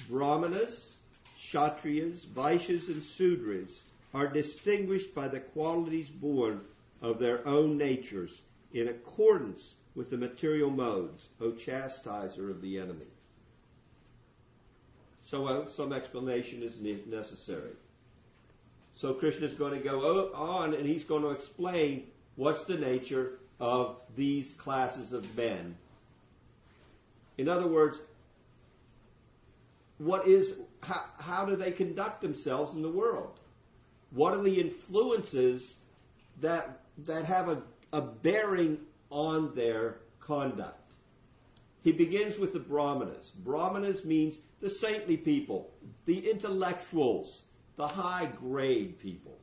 Brahmanas, 0.09 0.93
Kshatriyas, 1.37 2.25
Vaishyas, 2.27 2.87
and 2.87 3.01
Sudras 3.01 3.81
are 4.13 4.27
distinguished 4.27 5.15
by 5.15 5.27
the 5.27 5.39
qualities 5.39 6.09
born 6.09 6.61
of 7.01 7.19
their 7.19 7.47
own 7.47 7.77
natures 7.77 8.41
in 8.73 8.87
accordance 8.87 9.75
with 9.95 10.09
the 10.09 10.17
material 10.17 10.69
modes, 10.69 11.29
O 11.39 11.51
chastiser 11.51 12.49
of 12.49 12.61
the 12.61 12.77
enemy. 12.77 13.07
So 15.23 15.45
uh, 15.45 15.69
some 15.69 15.93
explanation 15.93 16.61
is 16.61 16.77
necessary. 17.07 17.71
So 18.95 19.13
Krishna 19.13 19.47
is 19.47 19.53
going 19.53 19.73
to 19.73 19.83
go 19.83 20.31
on 20.33 20.73
and 20.73 20.85
he's 20.85 21.05
going 21.05 21.23
to 21.23 21.29
explain 21.29 22.07
what's 22.35 22.65
the 22.65 22.77
nature 22.77 23.39
of 23.59 23.97
these 24.15 24.53
classes 24.53 25.13
of 25.13 25.35
men. 25.37 25.75
In 27.37 27.47
other 27.47 27.67
words, 27.67 27.99
what 29.97 30.27
is 30.27 30.57
how, 30.83 31.03
how 31.19 31.45
do 31.45 31.55
they 31.55 31.71
conduct 31.71 32.21
themselves 32.21 32.73
in 32.73 32.81
the 32.81 32.89
world? 32.89 33.39
What 34.11 34.33
are 34.33 34.43
the 34.43 34.59
influences 34.59 35.75
that 36.39 36.81
that 37.05 37.25
have 37.25 37.49
a, 37.49 37.61
a 37.93 38.01
bearing 38.01 38.79
on 39.09 39.55
their 39.55 39.97
conduct? 40.19 40.93
He 41.83 41.91
begins 41.91 42.37
with 42.37 42.53
the 42.53 42.59
Brahmanas. 42.59 43.31
Brahmanas 43.43 44.05
means 44.05 44.35
the 44.59 44.69
saintly 44.69 45.17
people, 45.17 45.71
the 46.05 46.29
intellectuals, 46.29 47.43
the 47.75 47.87
high 47.87 48.27
grade 48.39 48.99
people. 48.99 49.39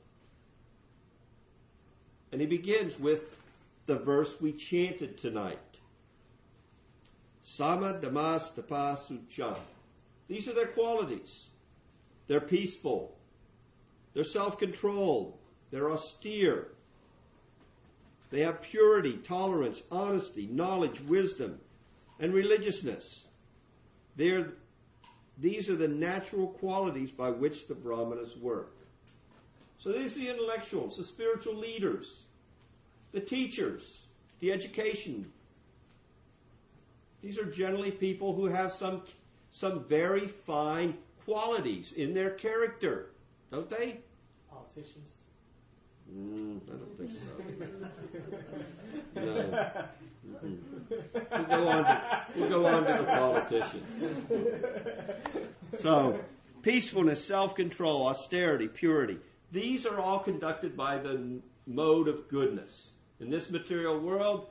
And 2.31 2.41
he 2.41 2.47
begins 2.47 2.99
with 2.99 3.41
the 3.87 3.97
verse 3.97 4.41
we 4.41 4.53
chanted 4.53 5.19
tonight. 5.19 5.59
Sama 7.43 7.99
Damas 8.01 8.53
Tapasucha. 8.53 9.57
These 10.29 10.47
are 10.47 10.53
their 10.53 10.67
qualities. 10.67 11.49
They're 12.27 12.41
peaceful. 12.41 13.18
They're 14.19 14.25
self 14.25 14.59
controlled. 14.59 15.39
They're 15.71 15.93
austere. 15.93 16.73
They 18.31 18.41
have 18.41 18.61
purity, 18.61 19.13
tolerance, 19.19 19.85
honesty, 19.93 20.49
knowledge, 20.51 21.01
wisdom, 21.03 21.61
and 22.19 22.35
religiousness. 22.35 23.29
They're, 24.17 24.55
these 25.39 25.71
are 25.71 25.77
the 25.77 25.87
natural 25.87 26.49
qualities 26.49 27.13
by 27.13 27.31
which 27.31 27.69
the 27.69 27.77
Brahmanas 27.77 28.37
work. 28.37 28.75
So 29.79 29.93
these 29.93 30.17
are 30.17 30.21
the 30.21 30.31
intellectuals, 30.31 30.97
the 30.97 31.05
spiritual 31.05 31.55
leaders, 31.55 32.23
the 33.13 33.21
teachers, 33.21 34.09
the 34.41 34.51
education. 34.51 35.31
These 37.23 37.39
are 37.39 37.45
generally 37.45 37.93
people 37.93 38.35
who 38.35 38.47
have 38.47 38.73
some, 38.73 39.03
some 39.53 39.85
very 39.85 40.27
fine 40.27 40.99
qualities 41.25 41.93
in 41.93 42.15
their 42.15 42.31
character, 42.31 43.11
don't 43.53 43.71
they? 43.71 44.01
Politicians. 44.51 45.11
Mm, 46.13 46.61
I 46.67 46.77
don't 46.77 46.97
think 46.99 47.11
so. 47.13 47.29
no. 49.21 49.85
We'll 51.31 51.45
go 51.47 51.69
on 51.69 51.85
to, 51.85 52.27
we'll 52.37 52.49
go 52.49 52.67
on 52.67 52.85
to 52.85 52.93
the 52.93 53.05
politicians. 53.05 53.87
So, 55.81 56.19
peacefulness, 56.63 57.25
self-control, 57.25 58.07
austerity, 58.07 58.69
purity. 58.69 59.19
These 59.53 59.85
are 59.87 60.01
all 60.01 60.21
conducted 60.21 60.77
by 60.77 60.99
the 60.99 61.41
mode 61.67 62.09
of 62.09 62.29
goodness. 62.29 62.93
In 63.21 63.31
this 63.31 63.51
material 63.51 63.99
world, 63.99 64.49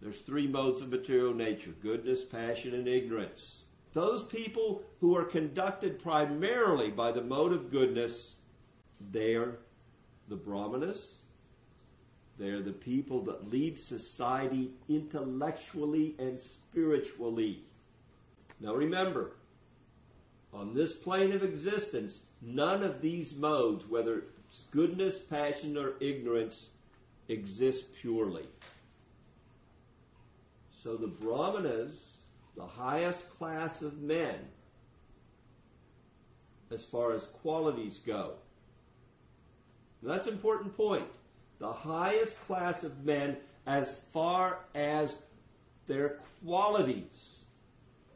there's 0.00 0.20
three 0.20 0.46
modes 0.46 0.80
of 0.80 0.90
material 0.90 1.34
nature 1.34 1.72
goodness, 1.82 2.24
passion, 2.24 2.74
and 2.74 2.88
ignorance. 2.88 3.64
Those 3.92 4.22
people 4.22 4.82
who 5.00 5.16
are 5.16 5.24
conducted 5.24 5.98
primarily 5.98 6.90
by 6.90 7.12
the 7.12 7.22
mode 7.22 7.52
of 7.52 7.70
goodness, 7.70 8.36
they 9.10 9.34
are 9.34 9.58
the 10.28 10.36
Brahmanas. 10.36 11.16
They're 12.38 12.62
the 12.62 12.72
people 12.72 13.22
that 13.24 13.50
lead 13.50 13.78
society 13.78 14.70
intellectually 14.88 16.14
and 16.18 16.40
spiritually. 16.40 17.64
Now 18.60 18.74
remember, 18.74 19.32
on 20.52 20.74
this 20.74 20.94
plane 20.94 21.32
of 21.32 21.42
existence, 21.42 22.22
none 22.40 22.82
of 22.82 23.00
these 23.00 23.36
modes, 23.36 23.86
whether 23.86 24.24
it's 24.48 24.64
goodness, 24.70 25.18
passion, 25.18 25.76
or 25.76 25.94
ignorance, 26.00 26.70
exist 27.28 27.94
purely. 27.94 28.46
So 30.76 30.96
the 30.96 31.06
Brahmanas, 31.06 32.14
the 32.56 32.66
highest 32.66 33.30
class 33.38 33.82
of 33.82 34.00
men, 34.00 34.36
as 36.70 36.86
far 36.86 37.12
as 37.12 37.26
qualities 37.26 38.00
go. 38.04 38.34
That's 40.02 40.26
an 40.26 40.32
important 40.32 40.76
point. 40.76 41.04
The 41.58 41.72
highest 41.72 42.40
class 42.46 42.84
of 42.84 43.04
men 43.04 43.36
as 43.66 44.00
far 44.12 44.60
as 44.74 45.18
their 45.86 46.18
qualities 46.42 47.38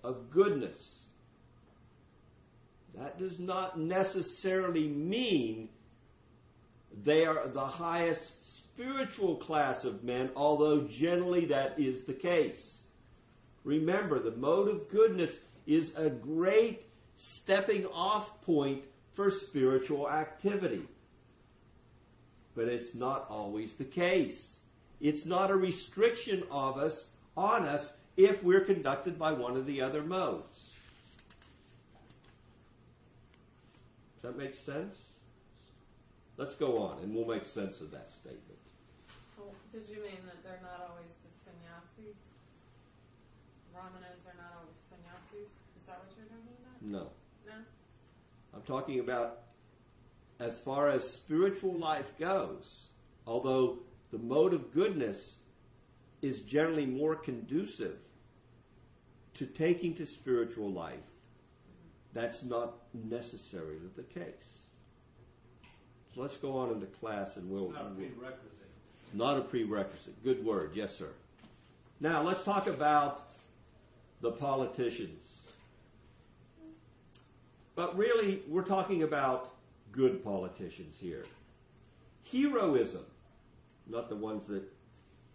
of 0.02 0.30
goodness. 0.30 1.00
That 2.94 3.18
does 3.18 3.38
not 3.38 3.78
necessarily 3.78 4.88
mean 4.88 5.68
they 7.02 7.26
are 7.26 7.48
the 7.48 7.64
highest 7.64 8.58
spiritual 8.58 9.36
class 9.36 9.84
of 9.84 10.04
men, 10.04 10.30
although 10.36 10.82
generally 10.82 11.46
that 11.46 11.78
is 11.78 12.04
the 12.04 12.12
case. 12.12 12.78
Remember, 13.64 14.18
the 14.18 14.36
mode 14.36 14.68
of 14.68 14.88
goodness 14.88 15.38
is 15.66 15.94
a 15.96 16.08
great 16.10 16.86
stepping 17.16 17.86
off 17.86 18.42
point 18.42 18.84
for 19.12 19.30
spiritual 19.30 20.08
activity. 20.08 20.82
But 22.54 22.68
it's 22.68 22.94
not 22.94 23.26
always 23.28 23.72
the 23.72 23.84
case. 23.84 24.56
It's 25.00 25.26
not 25.26 25.50
a 25.50 25.56
restriction 25.56 26.44
of 26.50 26.78
us 26.78 27.10
on 27.36 27.66
us 27.66 27.94
if 28.16 28.42
we're 28.42 28.60
conducted 28.60 29.18
by 29.18 29.32
one 29.32 29.56
of 29.56 29.66
the 29.66 29.82
other 29.82 30.02
modes. 30.02 30.76
Does 34.22 34.32
that 34.32 34.38
make 34.38 34.54
sense? 34.54 34.96
Let's 36.36 36.54
go 36.54 36.78
on 36.78 36.98
and 37.02 37.14
we'll 37.14 37.26
make 37.26 37.46
sense 37.46 37.80
of 37.80 37.90
that 37.90 38.10
statement. 38.10 38.58
Well, 39.36 39.52
did 39.72 39.88
you 39.88 39.96
mean 40.02 40.22
that 40.26 40.42
they're 40.42 40.62
not 40.62 40.88
always 40.88 41.18
the 41.22 41.30
sannyasis? 41.36 42.16
Brahmanas 43.72 44.24
are 44.26 44.38
not 44.38 44.54
always 44.62 44.78
sannyasis? 44.88 45.52
Is 45.78 45.86
that 45.86 45.98
what 45.98 46.08
you're 46.16 46.26
talking 46.26 46.56
about? 46.62 46.80
No. 46.80 47.10
No? 47.46 47.58
I'm 48.54 48.62
talking 48.62 49.00
about 49.00 49.40
as 50.40 50.58
far 50.58 50.88
as 50.88 51.08
spiritual 51.08 51.74
life 51.74 52.16
goes, 52.18 52.88
although 53.26 53.78
the 54.10 54.18
mode 54.18 54.54
of 54.54 54.72
goodness 54.72 55.36
is 56.22 56.42
generally 56.42 56.86
more 56.86 57.14
conducive 57.14 57.96
to 59.34 59.46
taking 59.46 59.94
to 59.94 60.06
spiritual 60.06 60.70
life, 60.70 60.94
that's 62.12 62.44
not 62.44 62.74
necessarily 62.92 63.76
the 63.96 64.02
case. 64.02 64.64
So 66.14 66.20
let's 66.20 66.36
go 66.36 66.56
on 66.56 66.70
into 66.70 66.86
class 66.86 67.36
and 67.36 67.50
we'll. 67.50 67.70
It's 67.70 67.74
not 67.74 67.86
a 67.86 67.94
prerequisite. 67.94 68.70
Not 69.12 69.38
a 69.38 69.40
prerequisite. 69.40 70.24
Good 70.24 70.44
word. 70.44 70.70
Yes, 70.74 70.96
sir. 70.96 71.08
Now 72.00 72.22
let's 72.22 72.44
talk 72.44 72.68
about 72.68 73.28
the 74.20 74.30
politicians. 74.30 75.40
But 77.74 77.96
really, 77.98 78.42
we're 78.48 78.62
talking 78.62 79.02
about 79.02 79.53
good 79.94 80.24
politicians 80.24 80.96
here. 80.98 81.24
Heroism, 82.30 83.04
not 83.87 84.09
the 84.09 84.16
ones 84.16 84.46
that 84.48 84.64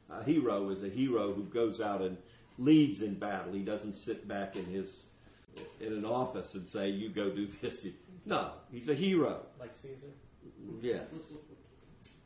a 0.10 0.24
hero 0.24 0.70
is 0.70 0.84
a 0.84 0.90
hero 0.90 1.34
who 1.34 1.44
goes 1.44 1.80
out 1.80 2.02
and 2.02 2.18
leads 2.58 3.02
in 3.02 3.14
battle. 3.14 3.54
He 3.54 3.62
doesn't 3.62 3.96
sit 3.96 4.28
back 4.28 4.56
in 4.56 4.66
his 4.66 5.04
in 5.80 5.94
an 5.94 6.06
office 6.06 6.56
and 6.56 6.68
say, 6.68 6.90
"You 6.90 7.10
go 7.10 7.30
do 7.30 7.48
this." 7.48 7.88
No, 8.26 8.54
he's 8.72 8.90
a 8.90 8.94
hero. 8.94 9.46
Like 9.60 9.74
Caesar? 9.74 10.14
Yes. 10.82 11.08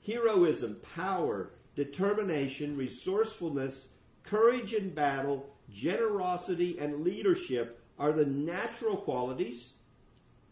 Heroism, 0.06 0.76
power, 0.96 1.52
determination, 1.76 2.76
resourcefulness, 2.76 3.90
courage 4.24 4.74
in 4.74 4.90
battle, 4.90 5.50
generosity, 5.72 6.78
and 6.80 7.04
leadership 7.04 7.82
are 8.00 8.12
the 8.12 8.26
natural 8.26 8.98
qualities 8.98 9.74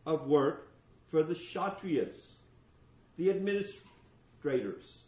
of 0.06 0.28
work 0.28 0.71
for 1.12 1.22
the 1.22 1.34
Kshatriyas, 1.34 2.16
the 3.18 3.30
administrators, 3.30 5.04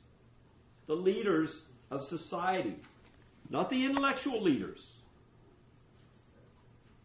the 0.85 0.95
leaders 0.95 1.63
of 1.89 2.03
society, 2.03 2.75
not 3.49 3.69
the 3.69 3.85
intellectual 3.85 4.41
leaders. 4.41 4.95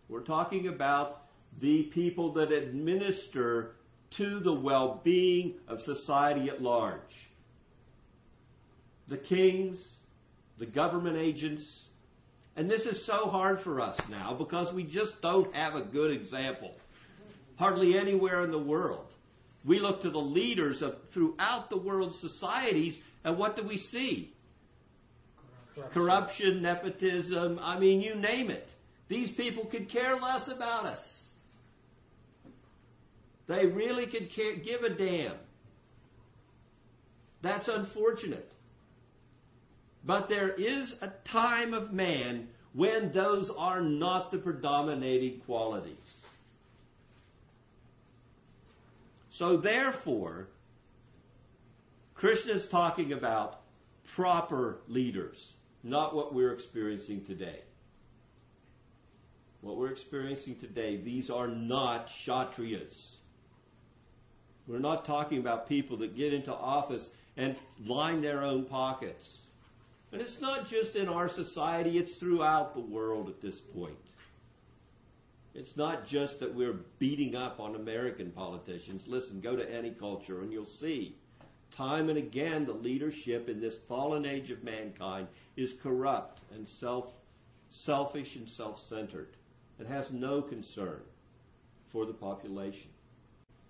We're 0.08 0.20
talking 0.20 0.66
about 0.66 1.22
the 1.60 1.84
people 1.84 2.32
that 2.32 2.50
administer 2.50 3.76
to 4.10 4.40
the 4.40 4.52
well 4.52 5.00
being 5.04 5.54
of 5.68 5.80
society 5.80 6.48
at 6.48 6.60
large. 6.62 7.30
The 9.06 9.18
kings, 9.18 9.96
the 10.58 10.66
government 10.66 11.16
agents, 11.16 11.86
and 12.56 12.68
this 12.68 12.86
is 12.86 13.02
so 13.02 13.28
hard 13.28 13.60
for 13.60 13.80
us 13.80 13.96
now 14.08 14.34
because 14.34 14.72
we 14.72 14.82
just 14.82 15.22
don't 15.22 15.54
have 15.54 15.76
a 15.76 15.82
good 15.82 16.10
example. 16.10 16.74
Hardly 17.58 17.98
anywhere 17.98 18.42
in 18.44 18.50
the 18.50 18.58
world. 18.58 19.06
We 19.64 19.80
look 19.80 20.00
to 20.02 20.10
the 20.10 20.20
leaders 20.20 20.80
of 20.80 21.08
throughout 21.08 21.70
the 21.70 21.76
world's 21.76 22.18
societies, 22.18 23.00
and 23.24 23.36
what 23.36 23.56
do 23.56 23.62
we 23.62 23.76
see? 23.76 24.32
Corruption. 25.74 25.92
Corruption, 25.92 26.62
nepotism, 26.62 27.60
I 27.62 27.78
mean, 27.78 28.00
you 28.00 28.14
name 28.14 28.50
it. 28.50 28.68
These 29.08 29.30
people 29.30 29.64
could 29.64 29.88
care 29.88 30.16
less 30.16 30.48
about 30.48 30.86
us. 30.86 31.30
They 33.46 33.66
really 33.66 34.06
could 34.06 34.30
care, 34.30 34.54
give 34.56 34.82
a 34.82 34.90
damn. 34.90 35.34
That's 37.42 37.68
unfortunate. 37.68 38.50
But 40.04 40.28
there 40.28 40.50
is 40.50 40.96
a 41.00 41.08
time 41.24 41.74
of 41.74 41.92
man 41.92 42.48
when 42.72 43.12
those 43.12 43.50
are 43.50 43.80
not 43.80 44.30
the 44.30 44.38
predominating 44.38 45.40
qualities. 45.40 46.22
So 49.38 49.56
therefore, 49.56 50.48
Krishna 52.14 52.54
is 52.54 52.68
talking 52.68 53.12
about 53.12 53.60
proper 54.16 54.80
leaders, 54.88 55.54
not 55.84 56.12
what 56.12 56.34
we're 56.34 56.52
experiencing 56.52 57.24
today. 57.24 57.60
What 59.60 59.76
we're 59.76 59.92
experiencing 59.92 60.56
today, 60.56 60.96
these 60.96 61.30
are 61.30 61.46
not 61.46 62.08
Kshatriyas. 62.08 63.12
We're 64.66 64.80
not 64.80 65.04
talking 65.04 65.38
about 65.38 65.68
people 65.68 65.98
that 65.98 66.16
get 66.16 66.34
into 66.34 66.52
office 66.52 67.12
and 67.36 67.54
line 67.86 68.20
their 68.20 68.42
own 68.42 68.64
pockets. 68.64 69.42
And 70.10 70.20
it's 70.20 70.40
not 70.40 70.68
just 70.68 70.96
in 70.96 71.08
our 71.08 71.28
society, 71.28 71.96
it's 71.96 72.16
throughout 72.16 72.74
the 72.74 72.80
world 72.80 73.28
at 73.28 73.40
this 73.40 73.60
point. 73.60 73.94
It's 75.54 75.76
not 75.76 76.06
just 76.06 76.40
that 76.40 76.54
we're 76.54 76.80
beating 76.98 77.34
up 77.34 77.58
on 77.58 77.74
American 77.74 78.30
politicians. 78.30 79.08
Listen, 79.08 79.40
go 79.40 79.56
to 79.56 79.74
any 79.74 79.90
culture 79.90 80.40
and 80.40 80.52
you'll 80.52 80.66
see 80.66 81.16
time 81.70 82.08
and 82.08 82.18
again 82.18 82.64
the 82.64 82.72
leadership 82.72 83.48
in 83.48 83.60
this 83.60 83.78
fallen 83.78 84.24
age 84.24 84.50
of 84.50 84.64
mankind 84.64 85.28
is 85.56 85.72
corrupt 85.72 86.40
and 86.54 86.66
self 86.66 87.12
selfish 87.70 88.36
and 88.36 88.48
self-centered. 88.48 89.28
It 89.78 89.86
has 89.86 90.10
no 90.10 90.40
concern 90.40 91.00
for 91.88 92.06
the 92.06 92.14
population. 92.14 92.90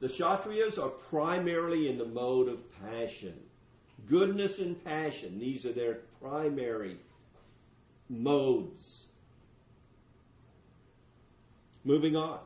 The 0.01 0.07
Kshatriyas 0.07 0.83
are 0.83 0.89
primarily 0.89 1.89
in 1.89 1.99
the 1.99 2.05
mode 2.07 2.49
of 2.49 2.61
passion. 2.85 3.35
Goodness 4.09 4.61
and 4.61 4.83
passion, 4.85 5.41
these 5.41 5.67
are 5.67 5.73
their 5.73 5.99
primary 6.23 6.97
modes. 8.09 9.08
Moving 11.89 12.17
on. 12.17 12.41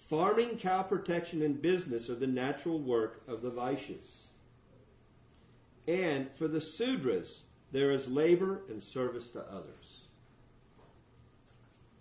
Farming, 0.00 0.58
cow 0.58 0.82
protection, 0.82 1.40
and 1.40 1.62
business 1.62 2.10
are 2.10 2.14
the 2.14 2.26
natural 2.26 2.78
work 2.78 3.22
of 3.26 3.40
the 3.40 3.50
Vaishyas. 3.50 4.26
And 5.88 6.30
for 6.32 6.46
the 6.46 6.58
Sudras, 6.58 7.38
there 7.72 7.90
is 7.90 8.06
labor 8.06 8.60
and 8.68 8.82
service 8.82 9.30
to 9.30 9.40
others. 9.50 10.02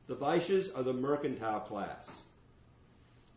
The 0.08 0.18
Vaishyas 0.18 0.78
are 0.78 0.84
the 0.84 0.92
mercantile 0.92 1.62
class. 1.62 2.10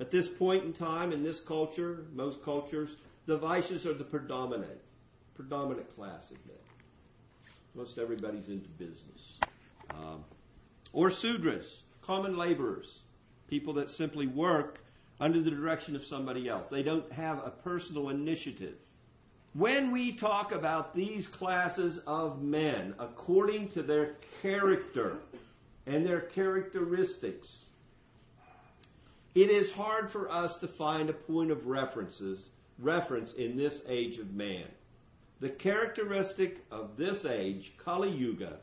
At 0.01 0.11
this 0.11 0.29
point 0.29 0.65
in 0.65 0.73
time, 0.73 1.13
in 1.13 1.23
this 1.23 1.39
culture, 1.39 2.07
most 2.13 2.43
cultures, 2.43 2.97
the 3.27 3.39
Vaishyas 3.39 3.87
are 3.87 3.95
the 3.95 4.03
predominant, 4.03 4.81
predominant 5.37 5.95
class 5.95 6.25
of 6.33 6.45
men. 6.49 6.57
Most 7.77 7.99
everybody's 7.99 8.49
into 8.49 8.69
business. 8.71 9.39
Um, 9.91 10.25
or 10.93 11.09
Sudras, 11.09 11.83
common 12.07 12.37
laborers, 12.37 13.01
people 13.49 13.73
that 13.75 13.91
simply 13.91 14.27
work 14.27 14.81
under 15.21 15.41
the 15.41 15.51
direction 15.51 15.95
of 15.95 16.05
somebody 16.05 16.49
else. 16.49 16.69
They 16.69 16.83
don't 16.83 17.11
have 17.13 17.39
a 17.39 17.51
personal 17.51 18.09
initiative. 18.09 18.75
When 19.55 19.93
we 19.93 20.13
talk 20.13 20.53
about 20.53 20.95
these 20.95 21.27
classes 21.27 21.99
of 22.07 22.43
men 22.43 22.95
according 22.99 23.69
to 23.71 23.83
their 23.83 24.17
character 24.41 25.19
and 25.87 26.07
their 26.07 26.21
characteristics, 26.21 27.67
it 29.35 29.51
is 29.51 29.73
hard 29.73 30.11
for 30.11 30.31
us 30.31 30.59
to 30.59 30.69
find 30.69 31.09
a 31.09 31.15
point 31.15 31.51
of 31.51 31.67
references 31.67 32.49
reference 32.79 33.35
in 33.35 33.57
this 33.57 33.83
age 33.89 34.19
of 34.19 34.35
man. 34.35 34.65
The 35.41 35.51
characteristic 35.51 36.65
of 36.71 36.97
this 36.97 37.25
age, 37.25 37.73
Kali 37.77 38.11
Yuga, 38.11 38.59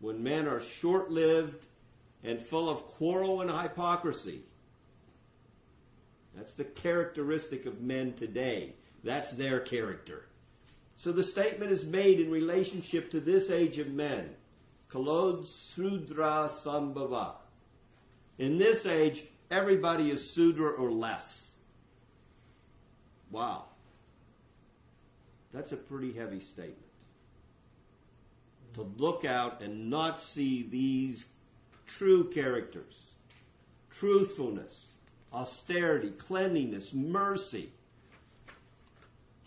when 0.00 0.22
men 0.22 0.48
are 0.48 0.60
short 0.60 1.10
lived 1.10 1.66
and 2.24 2.40
full 2.40 2.68
of 2.68 2.86
quarrel 2.86 3.40
and 3.40 3.50
hypocrisy. 3.50 4.42
That's 6.34 6.54
the 6.54 6.64
characteristic 6.64 7.66
of 7.66 7.80
men 7.80 8.14
today. 8.14 8.74
That's 9.04 9.32
their 9.32 9.60
character. 9.60 10.26
So 10.96 11.12
the 11.12 11.24
statement 11.24 11.72
is 11.72 11.84
made 11.84 12.20
in 12.20 12.30
relationship 12.30 13.10
to 13.10 13.20
this 13.20 13.50
age 13.50 13.78
of 13.78 13.88
men. 13.88 14.30
Kalod 14.88 15.46
Sudra 15.46 16.48
Sambhava. 16.48 17.32
In 18.38 18.58
this 18.58 18.86
age, 18.86 19.24
everybody 19.50 20.10
is 20.10 20.32
Sudra 20.32 20.70
or 20.70 20.90
less. 20.90 21.52
Wow. 23.30 23.64
That's 25.52 25.72
a 25.72 25.76
pretty 25.76 26.12
heavy 26.12 26.40
statement. 26.40 26.78
To 28.74 28.90
look 28.96 29.24
out 29.24 29.60
and 29.60 29.90
not 29.90 30.20
see 30.20 30.62
these 30.62 31.26
true 31.98 32.28
characters 32.30 33.02
truthfulness, 33.90 34.86
austerity, 35.32 36.10
cleanliness, 36.10 36.92
mercy, 36.94 37.70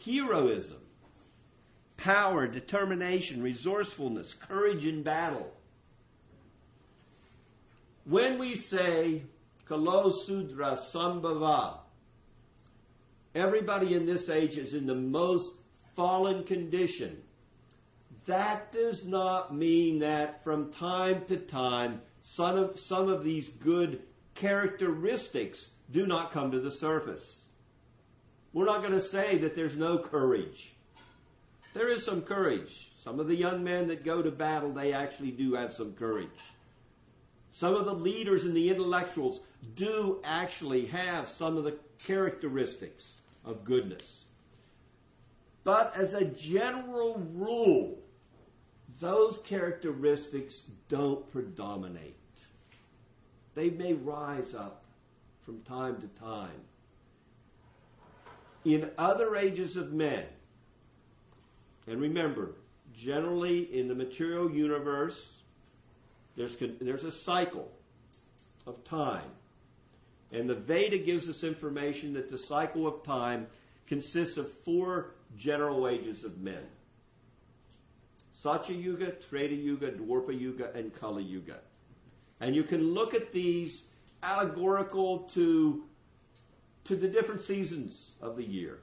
heroism, 0.05 0.81
power, 1.97 2.47
determination, 2.47 3.41
resourcefulness, 3.41 4.33
courage 4.33 4.85
in 4.85 5.03
battle. 5.03 5.51
When 8.05 8.37
we 8.37 8.55
say 8.55 9.23
Kalo 9.67 10.11
Sudra 10.11 10.77
Sambhava, 10.77 11.79
everybody 13.33 13.95
in 13.95 14.05
this 14.05 14.29
age 14.29 14.57
is 14.57 14.73
in 14.73 14.85
the 14.85 14.95
most 14.95 15.53
fallen 15.95 16.43
condition. 16.43 17.17
That 18.25 18.71
does 18.71 19.05
not 19.05 19.55
mean 19.55 19.99
that 19.99 20.43
from 20.43 20.71
time 20.71 21.25
to 21.25 21.37
time 21.37 22.01
some 22.27 22.57
of, 22.57 22.79
some 22.79 23.07
of 23.07 23.23
these 23.23 23.49
good 23.49 24.01
characteristics 24.33 25.69
do 25.91 26.07
not 26.07 26.31
come 26.31 26.51
to 26.51 26.59
the 26.59 26.71
surface. 26.71 27.41
We're 28.51 28.65
not 28.65 28.81
going 28.81 28.93
to 28.93 29.01
say 29.01 29.37
that 29.37 29.55
there's 29.55 29.77
no 29.77 29.99
courage. 29.99 30.73
There 31.75 31.87
is 31.87 32.03
some 32.03 32.23
courage. 32.23 32.89
Some 32.99 33.19
of 33.19 33.27
the 33.27 33.35
young 33.35 33.63
men 33.63 33.87
that 33.89 34.03
go 34.03 34.23
to 34.23 34.31
battle, 34.31 34.73
they 34.73 34.91
actually 34.91 35.29
do 35.31 35.53
have 35.53 35.71
some 35.71 35.93
courage. 35.93 36.27
Some 37.51 37.75
of 37.75 37.85
the 37.85 37.93
leaders 37.93 38.43
and 38.43 38.55
the 38.55 38.69
intellectuals 38.69 39.41
do 39.75 40.19
actually 40.23 40.87
have 40.87 41.29
some 41.29 41.57
of 41.57 41.63
the 41.63 41.77
characteristics 41.99 43.11
of 43.45 43.63
goodness. 43.63 44.25
But 45.63 45.95
as 45.95 46.15
a 46.15 46.25
general 46.25 47.21
rule, 47.35 47.99
those 48.99 49.41
characteristics 49.45 50.67
don't 50.87 51.29
predominate. 51.31 52.15
They 53.53 53.69
may 53.69 53.93
rise 53.93 54.53
up 54.53 54.83
from 55.45 55.61
time 55.61 56.01
to 56.01 56.07
time. 56.19 56.61
In 58.63 58.89
other 58.97 59.35
ages 59.35 59.77
of 59.77 59.93
men, 59.93 60.25
and 61.87 62.01
remember, 62.01 62.55
generally 62.97 63.59
in 63.77 63.87
the 63.87 63.95
material 63.95 64.49
universe, 64.49 65.33
there's, 66.35 66.55
there's 66.81 67.03
a 67.03 67.11
cycle 67.11 67.71
of 68.65 68.83
time. 68.83 69.29
And 70.31 70.49
the 70.49 70.55
Veda 70.55 70.97
gives 70.97 71.29
us 71.29 71.43
information 71.43 72.13
that 72.13 72.29
the 72.29 72.37
cycle 72.37 72.87
of 72.87 73.03
time 73.03 73.47
consists 73.87 74.37
of 74.37 74.51
four 74.51 75.11
general 75.37 75.87
ages 75.87 76.23
of 76.23 76.39
men. 76.39 76.63
Satya 78.45 78.75
Yuga, 78.75 79.09
Treta 79.09 79.55
Yuga, 79.55 79.89
Dwapara 79.89 80.39
Yuga, 80.39 80.71
and 80.75 80.93
Kali 80.93 81.23
Yuga. 81.23 81.61
And 82.39 82.55
you 82.55 82.61
can 82.61 82.93
look 82.93 83.15
at 83.15 83.31
these 83.31 83.85
allegorical 84.21 85.21
to, 85.29 85.83
to 86.83 86.95
the 86.95 87.07
different 87.07 87.41
seasons 87.41 88.11
of 88.21 88.37
the 88.37 88.43
year. 88.43 88.81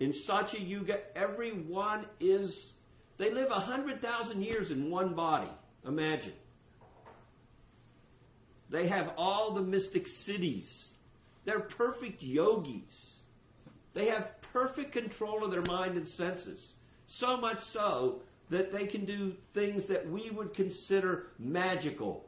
In 0.00 0.12
Satya 0.12 0.60
Yuga, 0.60 1.00
everyone 1.16 2.04
is, 2.20 2.74
they 3.16 3.30
live 3.30 3.48
100,000 3.48 4.42
years 4.42 4.70
in 4.70 4.90
one 4.90 5.14
body. 5.14 5.48
Imagine. 5.86 6.34
They 8.68 8.86
have 8.88 9.14
all 9.16 9.52
the 9.52 9.62
mystic 9.62 10.04
siddhis. 10.04 10.90
They're 11.46 11.60
perfect 11.60 12.22
yogis. 12.22 13.20
They 13.94 14.08
have 14.08 14.34
perfect 14.52 14.92
control 14.92 15.42
of 15.42 15.50
their 15.50 15.62
mind 15.62 15.96
and 15.96 16.06
senses. 16.06 16.74
So 17.08 17.38
much 17.38 17.62
so 17.62 18.20
that 18.50 18.70
they 18.70 18.86
can 18.86 19.04
do 19.04 19.34
things 19.54 19.86
that 19.86 20.08
we 20.08 20.30
would 20.30 20.54
consider 20.54 21.28
magical. 21.38 22.26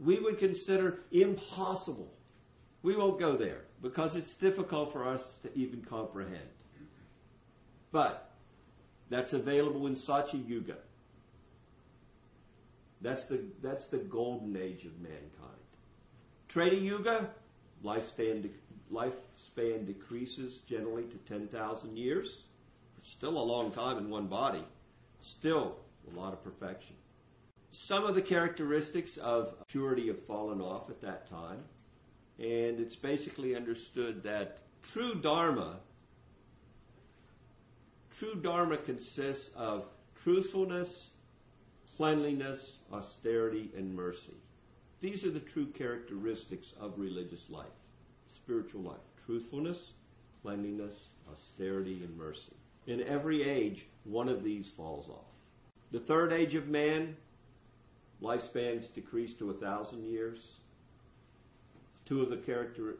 We 0.00 0.18
would 0.20 0.38
consider 0.38 1.00
impossible. 1.12 2.12
We 2.82 2.96
won't 2.96 3.18
go 3.18 3.36
there 3.36 3.62
because 3.82 4.16
it's 4.16 4.34
difficult 4.34 4.92
for 4.92 5.06
us 5.06 5.36
to 5.42 5.50
even 5.58 5.82
comprehend. 5.82 6.48
But 7.90 8.30
that's 9.10 9.32
available 9.32 9.86
in 9.86 9.96
Satya 9.96 10.40
Yuga. 10.40 10.76
That's 13.00 13.26
the, 13.26 13.40
that's 13.62 13.88
the 13.88 13.98
golden 13.98 14.56
age 14.56 14.84
of 14.84 14.98
mankind. 15.00 15.20
Treta 16.48 16.76
Yuga, 16.76 17.28
lifespan, 17.84 18.48
lifespan 18.92 19.86
decreases 19.86 20.58
generally 20.58 21.04
to 21.04 21.16
10,000 21.28 21.96
years. 21.96 22.44
Still 23.04 23.38
a 23.38 23.44
long 23.44 23.70
time 23.70 23.98
in 23.98 24.08
one 24.08 24.28
body. 24.28 24.64
Still 25.20 25.76
a 26.10 26.18
lot 26.18 26.32
of 26.32 26.42
perfection. 26.42 26.96
Some 27.70 28.06
of 28.06 28.14
the 28.14 28.22
characteristics 28.22 29.18
of 29.18 29.54
purity 29.68 30.06
have 30.08 30.24
fallen 30.24 30.60
off 30.60 30.88
at 30.88 31.02
that 31.02 31.28
time. 31.28 31.64
And 32.38 32.80
it's 32.80 32.96
basically 32.96 33.54
understood 33.54 34.22
that 34.22 34.58
true 34.82 35.14
Dharma, 35.14 35.76
true 38.10 38.36
Dharma 38.36 38.78
consists 38.78 39.54
of 39.54 39.86
truthfulness, 40.16 41.10
cleanliness, 41.96 42.78
austerity, 42.90 43.70
and 43.76 43.94
mercy. 43.94 44.34
These 45.00 45.26
are 45.26 45.30
the 45.30 45.40
true 45.40 45.66
characteristics 45.66 46.72
of 46.80 46.98
religious 46.98 47.50
life, 47.50 47.66
spiritual 48.34 48.80
life. 48.80 48.96
Truthfulness, 49.26 49.92
cleanliness, 50.42 51.08
austerity, 51.30 52.02
and 52.02 52.16
mercy. 52.16 52.52
In 52.86 53.02
every 53.02 53.42
age, 53.42 53.86
one 54.04 54.28
of 54.28 54.42
these 54.42 54.70
falls 54.70 55.08
off. 55.08 55.24
The 55.90 56.00
third 56.00 56.32
age 56.32 56.54
of 56.54 56.68
man, 56.68 57.16
lifespans 58.22 58.92
decrease 58.92 59.32
to 59.34 59.50
a 59.50 59.54
thousand 59.54 60.04
years. 60.04 60.56
Two 62.04 62.20
of 62.20 62.30
the 62.30 62.36
character, 62.36 62.96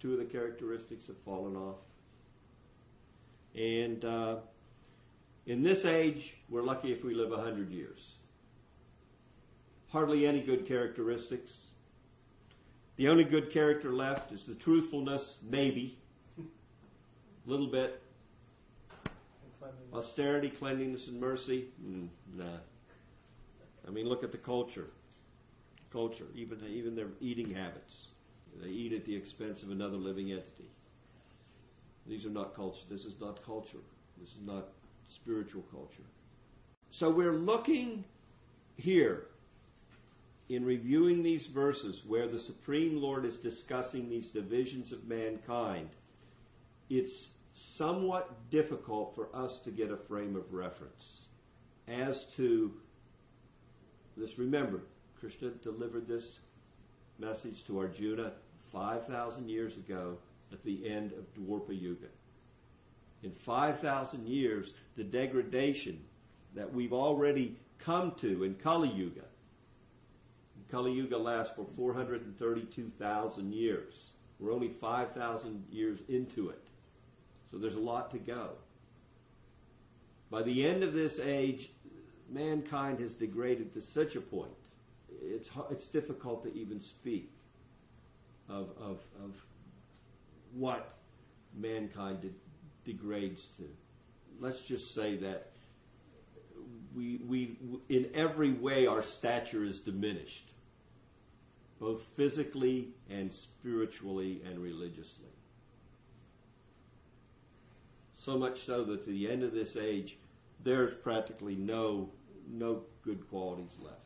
two 0.00 0.12
of 0.12 0.18
the 0.18 0.24
characteristics 0.24 1.06
have 1.06 1.18
fallen 1.18 1.56
off. 1.56 1.76
And 3.54 4.04
uh, 4.04 4.36
in 5.46 5.62
this 5.62 5.84
age, 5.84 6.36
we're 6.48 6.62
lucky 6.62 6.92
if 6.92 7.04
we 7.04 7.14
live 7.14 7.32
a 7.32 7.42
hundred 7.42 7.70
years. 7.70 8.14
Hardly 9.90 10.26
any 10.26 10.40
good 10.40 10.66
characteristics. 10.66 11.58
The 12.96 13.08
only 13.08 13.24
good 13.24 13.50
character 13.50 13.92
left 13.92 14.32
is 14.32 14.44
the 14.44 14.54
truthfulness, 14.54 15.38
maybe, 15.42 15.98
a 16.38 16.42
little 17.46 17.66
bit. 17.66 18.01
Austerity, 19.92 20.48
cleanliness, 20.48 21.08
and 21.08 21.20
mercy, 21.20 21.66
mm, 21.84 22.08
nah. 22.34 22.44
I 23.86 23.90
mean, 23.90 24.08
look 24.08 24.24
at 24.24 24.32
the 24.32 24.38
culture. 24.38 24.88
Culture, 25.92 26.26
even 26.34 26.58
even 26.66 26.96
their 26.96 27.08
eating 27.20 27.52
habits. 27.52 28.08
They 28.60 28.68
eat 28.68 28.92
at 28.92 29.04
the 29.04 29.14
expense 29.14 29.62
of 29.62 29.70
another 29.70 29.96
living 29.96 30.32
entity. 30.32 30.68
These 32.06 32.26
are 32.26 32.30
not 32.30 32.54
culture. 32.54 32.84
This 32.90 33.04
is 33.04 33.20
not 33.20 33.44
culture. 33.44 33.78
This 34.18 34.30
is 34.30 34.40
not 34.44 34.68
spiritual 35.08 35.62
culture. 35.70 36.02
So 36.90 37.10
we're 37.10 37.32
looking 37.32 38.04
here 38.76 39.26
in 40.48 40.64
reviewing 40.64 41.22
these 41.22 41.46
verses 41.46 42.02
where 42.06 42.26
the 42.26 42.38
Supreme 42.38 43.00
Lord 43.00 43.24
is 43.24 43.36
discussing 43.36 44.08
these 44.08 44.30
divisions 44.30 44.92
of 44.92 45.06
mankind. 45.06 45.88
It's 46.90 47.32
somewhat 47.54 48.50
difficult 48.50 49.14
for 49.14 49.28
us 49.34 49.60
to 49.60 49.70
get 49.70 49.90
a 49.90 49.96
frame 49.96 50.36
of 50.36 50.52
reference 50.52 51.22
as 51.88 52.24
to 52.36 52.72
this. 54.16 54.38
Remember, 54.38 54.82
Krishna 55.18 55.50
delivered 55.50 56.08
this 56.08 56.38
message 57.18 57.64
to 57.66 57.78
Arjuna 57.78 58.32
5,000 58.72 59.48
years 59.48 59.76
ago 59.76 60.18
at 60.52 60.64
the 60.64 60.88
end 60.88 61.12
of 61.12 61.32
Dwapara 61.34 61.80
Yuga. 61.80 62.08
In 63.22 63.32
5,000 63.32 64.26
years, 64.26 64.74
the 64.96 65.04
degradation 65.04 66.00
that 66.54 66.72
we've 66.72 66.92
already 66.92 67.56
come 67.78 68.12
to 68.12 68.44
in 68.44 68.54
Kali 68.54 68.88
Yuga. 68.88 69.24
Kali 70.70 70.92
Yuga 70.92 71.18
lasts 71.18 71.54
for 71.54 71.66
432,000 71.76 73.52
years. 73.52 74.10
We're 74.40 74.52
only 74.52 74.68
5,000 74.68 75.64
years 75.70 76.00
into 76.08 76.48
it. 76.48 76.66
So 77.52 77.58
there's 77.58 77.76
a 77.76 77.80
lot 77.80 78.10
to 78.12 78.18
go. 78.18 78.52
By 80.30 80.42
the 80.42 80.66
end 80.66 80.82
of 80.82 80.94
this 80.94 81.20
age, 81.20 81.70
mankind 82.30 82.98
has 83.00 83.14
degraded 83.14 83.74
to 83.74 83.82
such 83.82 84.16
a 84.16 84.22
point, 84.22 84.50
it's, 85.20 85.50
it's 85.70 85.86
difficult 85.88 86.42
to 86.44 86.54
even 86.58 86.80
speak 86.80 87.30
of, 88.48 88.70
of, 88.80 88.98
of 89.22 89.34
what 90.54 90.94
mankind 91.54 92.22
de- 92.22 92.90
degrades 92.90 93.48
to. 93.58 93.68
Let's 94.40 94.62
just 94.62 94.94
say 94.94 95.16
that 95.16 95.48
we, 96.96 97.20
we, 97.26 97.56
in 97.90 98.10
every 98.14 98.52
way, 98.52 98.86
our 98.86 99.02
stature 99.02 99.64
is 99.64 99.80
diminished, 99.80 100.48
both 101.78 102.02
physically 102.16 102.88
and 103.10 103.32
spiritually 103.32 104.40
and 104.46 104.58
religiously. 104.58 105.31
So 108.24 108.38
much 108.38 108.60
so 108.60 108.84
that 108.84 109.04
to 109.04 109.10
the 109.10 109.28
end 109.28 109.42
of 109.42 109.52
this 109.52 109.76
age, 109.76 110.16
there's 110.62 110.94
practically 110.94 111.56
no, 111.56 112.08
no 112.48 112.82
good 113.04 113.28
qualities 113.28 113.76
left. 113.82 113.96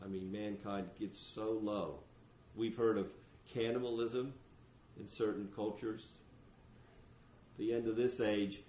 I 0.00 0.06
mean, 0.06 0.30
mankind 0.30 0.90
gets 1.00 1.18
so 1.18 1.58
low. 1.60 1.98
We've 2.54 2.76
heard 2.76 2.98
of 2.98 3.08
cannibalism 3.52 4.32
in 4.96 5.08
certain 5.08 5.48
cultures. 5.56 6.06
At 7.54 7.58
the 7.58 7.74
end 7.74 7.88
of 7.88 7.96
this 7.96 8.20
age, 8.20 8.60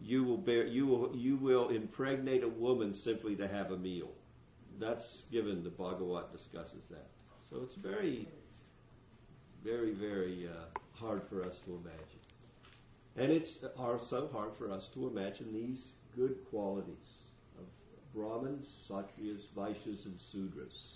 you 0.00 0.22
will 0.22 0.38
bear, 0.38 0.64
you 0.64 0.86
will, 0.86 1.10
you 1.12 1.34
will 1.34 1.70
impregnate 1.70 2.44
a 2.44 2.48
woman 2.48 2.94
simply 2.94 3.34
to 3.34 3.48
have 3.48 3.72
a 3.72 3.76
meal. 3.76 4.12
That's 4.78 5.24
given. 5.32 5.64
The 5.64 5.70
Bhagavat 5.70 6.30
discusses 6.30 6.84
that. 6.90 7.08
So 7.50 7.62
it's 7.64 7.74
very, 7.74 8.28
very, 9.64 9.90
very 9.90 10.48
uh, 10.48 10.78
hard 11.00 11.24
for 11.24 11.44
us 11.44 11.58
to 11.66 11.72
imagine. 11.72 12.31
And 13.16 13.30
it's 13.30 13.58
also 13.78 14.28
hard 14.32 14.54
for 14.56 14.70
us 14.70 14.88
to 14.94 15.06
imagine 15.06 15.52
these 15.52 15.88
good 16.16 16.36
qualities 16.50 16.94
of 17.58 17.64
Brahmins, 18.14 18.66
Kshatriyas, 18.88 19.42
Vaishyas, 19.56 20.06
and 20.06 20.18
Sudras. 20.18 20.94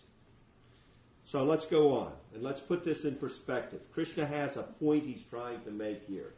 So 1.26 1.44
let's 1.44 1.66
go 1.66 1.94
on 1.96 2.12
and 2.35 2.42
let's 2.42 2.61
put 2.61 2.85
this 2.85 3.05
in 3.05 3.16
perspective. 3.16 3.81
Krishna 3.92 4.24
has 4.24 4.57
a 4.57 4.62
point 4.62 5.05
he's 5.05 5.24
trying 5.24 5.61
to 5.62 5.70
make 5.70 6.07
here. 6.07 6.33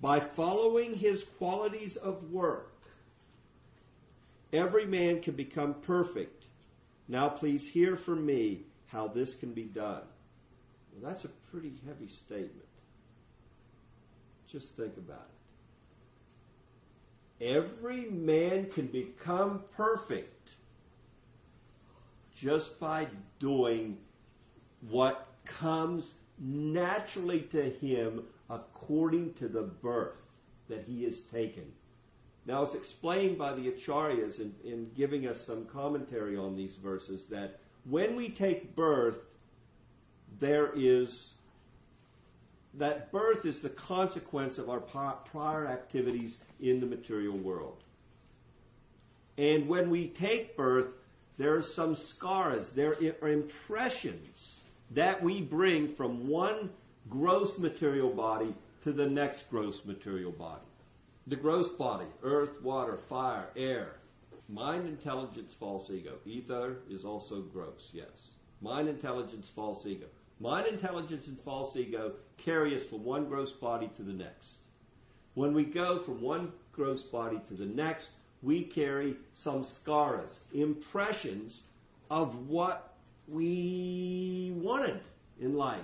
By 0.00 0.18
following 0.18 0.94
his 0.94 1.24
qualities 1.38 1.96
of 1.96 2.32
work, 2.32 2.72
every 4.52 4.84
man 4.84 5.22
can 5.22 5.34
become 5.34 5.74
perfect. 5.74 6.44
Now 7.06 7.28
please 7.28 7.68
hear 7.68 7.96
from 7.96 8.26
me 8.26 8.62
how 8.88 9.06
this 9.06 9.34
can 9.34 9.52
be 9.52 9.64
done. 9.64 10.02
Well, 10.92 11.10
that's 11.10 11.24
a 11.24 11.28
pretty 11.50 11.72
heavy 11.86 12.08
statement. 12.08 12.66
Just 14.52 14.76
think 14.76 14.98
about 14.98 15.26
it. 17.40 17.56
Every 17.56 18.10
man 18.10 18.66
can 18.66 18.86
become 18.86 19.64
perfect 19.74 20.50
just 22.36 22.78
by 22.78 23.08
doing 23.38 23.96
what 24.90 25.26
comes 25.46 26.12
naturally 26.38 27.40
to 27.40 27.70
him 27.70 28.24
according 28.50 29.32
to 29.34 29.48
the 29.48 29.62
birth 29.62 30.20
that 30.68 30.84
he 30.86 31.04
has 31.04 31.22
taken. 31.22 31.72
Now, 32.44 32.62
it's 32.62 32.74
explained 32.74 33.38
by 33.38 33.54
the 33.54 33.70
Acharyas 33.70 34.38
in, 34.38 34.54
in 34.64 34.90
giving 34.94 35.26
us 35.26 35.40
some 35.40 35.64
commentary 35.64 36.36
on 36.36 36.56
these 36.56 36.74
verses 36.74 37.26
that 37.28 37.58
when 37.84 38.16
we 38.16 38.28
take 38.28 38.76
birth, 38.76 39.18
there 40.38 40.72
is 40.74 41.34
that 42.74 43.12
birth 43.12 43.44
is 43.44 43.60
the 43.60 43.68
consequence 43.68 44.58
of 44.58 44.70
our 44.70 44.80
prior 44.80 45.66
activities 45.66 46.38
in 46.60 46.80
the 46.80 46.86
material 46.86 47.36
world. 47.36 47.82
And 49.36 49.68
when 49.68 49.90
we 49.90 50.08
take 50.08 50.56
birth, 50.56 50.88
there 51.38 51.54
are 51.54 51.62
some 51.62 51.96
scars, 51.96 52.70
there 52.70 52.96
are 53.22 53.28
impressions 53.28 54.60
that 54.90 55.22
we 55.22 55.40
bring 55.40 55.94
from 55.94 56.28
one 56.28 56.70
gross 57.08 57.58
material 57.58 58.10
body 58.10 58.54
to 58.84 58.92
the 58.92 59.06
next 59.06 59.50
gross 59.50 59.84
material 59.84 60.32
body. 60.32 60.60
The 61.26 61.36
gross 61.36 61.70
body, 61.70 62.06
earth, 62.22 62.60
water, 62.62 62.96
fire, 62.96 63.48
air, 63.56 63.96
mind, 64.48 64.88
intelligence, 64.88 65.54
false 65.58 65.88
ego. 65.90 66.14
Ether 66.26 66.78
is 66.90 67.04
also 67.04 67.40
gross, 67.40 67.90
yes. 67.92 68.32
Mind, 68.60 68.88
intelligence, 68.88 69.50
false 69.54 69.86
ego. 69.86 70.06
Mind, 70.40 70.66
intelligence, 70.66 71.26
and 71.28 71.38
false 71.40 71.76
ego 71.76 72.12
carry 72.36 72.76
us 72.76 72.84
from 72.84 73.04
one 73.04 73.26
gross 73.26 73.52
body 73.52 73.90
to 73.96 74.02
the 74.02 74.12
next. 74.12 74.56
When 75.34 75.54
we 75.54 75.64
go 75.64 75.98
from 75.98 76.20
one 76.20 76.52
gross 76.72 77.02
body 77.02 77.40
to 77.48 77.54
the 77.54 77.66
next, 77.66 78.10
we 78.42 78.64
carry 78.64 79.16
some 79.34 79.64
samskaras, 79.64 80.38
impressions 80.52 81.62
of 82.10 82.48
what 82.48 82.94
we 83.28 84.52
wanted 84.56 85.00
in 85.40 85.54
life 85.54 85.80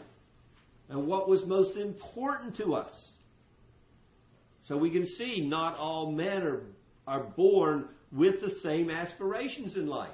and 0.89 1.07
what 1.07 1.29
was 1.29 1.47
most 1.47 1.77
important 1.77 2.55
to 2.57 2.75
us. 2.75 3.17
So 4.65 4.77
we 4.77 4.91
can 4.91 5.07
see 5.07 5.47
not 5.47 5.79
all 5.79 6.11
men 6.11 6.43
are, 6.43 6.63
are 7.07 7.23
born 7.23 7.89
with 8.13 8.41
the 8.41 8.51
same 8.51 8.91
aspirations 8.91 9.77
in 9.77 9.87
life. 9.87 10.11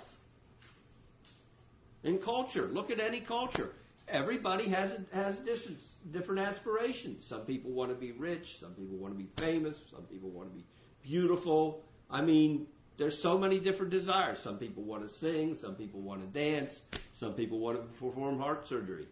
In 2.02 2.18
culture, 2.18 2.66
look 2.66 2.90
at 2.90 3.00
any 3.00 3.20
culture. 3.20 3.72
Everybody 4.08 4.68
has 4.68 4.92
a, 4.92 5.16
has 5.16 5.38
different, 5.38 6.40
aspirations. 6.40 7.26
Some 7.26 7.42
people 7.42 7.72
want 7.72 7.90
to 7.90 7.96
be 7.96 8.12
rich. 8.12 8.58
Some 8.58 8.72
people 8.72 8.96
want 8.96 9.16
to 9.16 9.18
be 9.18 9.30
famous. 9.36 9.76
Some 9.90 10.02
people 10.02 10.30
want 10.30 10.50
to 10.50 10.54
be 10.54 10.64
beautiful. 11.02 11.82
I 12.10 12.20
mean, 12.20 12.66
there's 12.96 13.18
so 13.20 13.38
many 13.38 13.58
different 13.58 13.90
desires. 13.90 14.38
Some 14.38 14.58
people 14.58 14.82
want 14.82 15.02
to 15.02 15.08
sing. 15.08 15.54
Some 15.54 15.74
people 15.74 16.00
want 16.00 16.20
to 16.20 16.38
dance. 16.38 16.82
Some 17.12 17.32
people 17.32 17.58
want 17.58 17.78
to 17.78 17.82
perform 17.98 18.38
heart 18.38 18.68
surgery. 18.68 19.06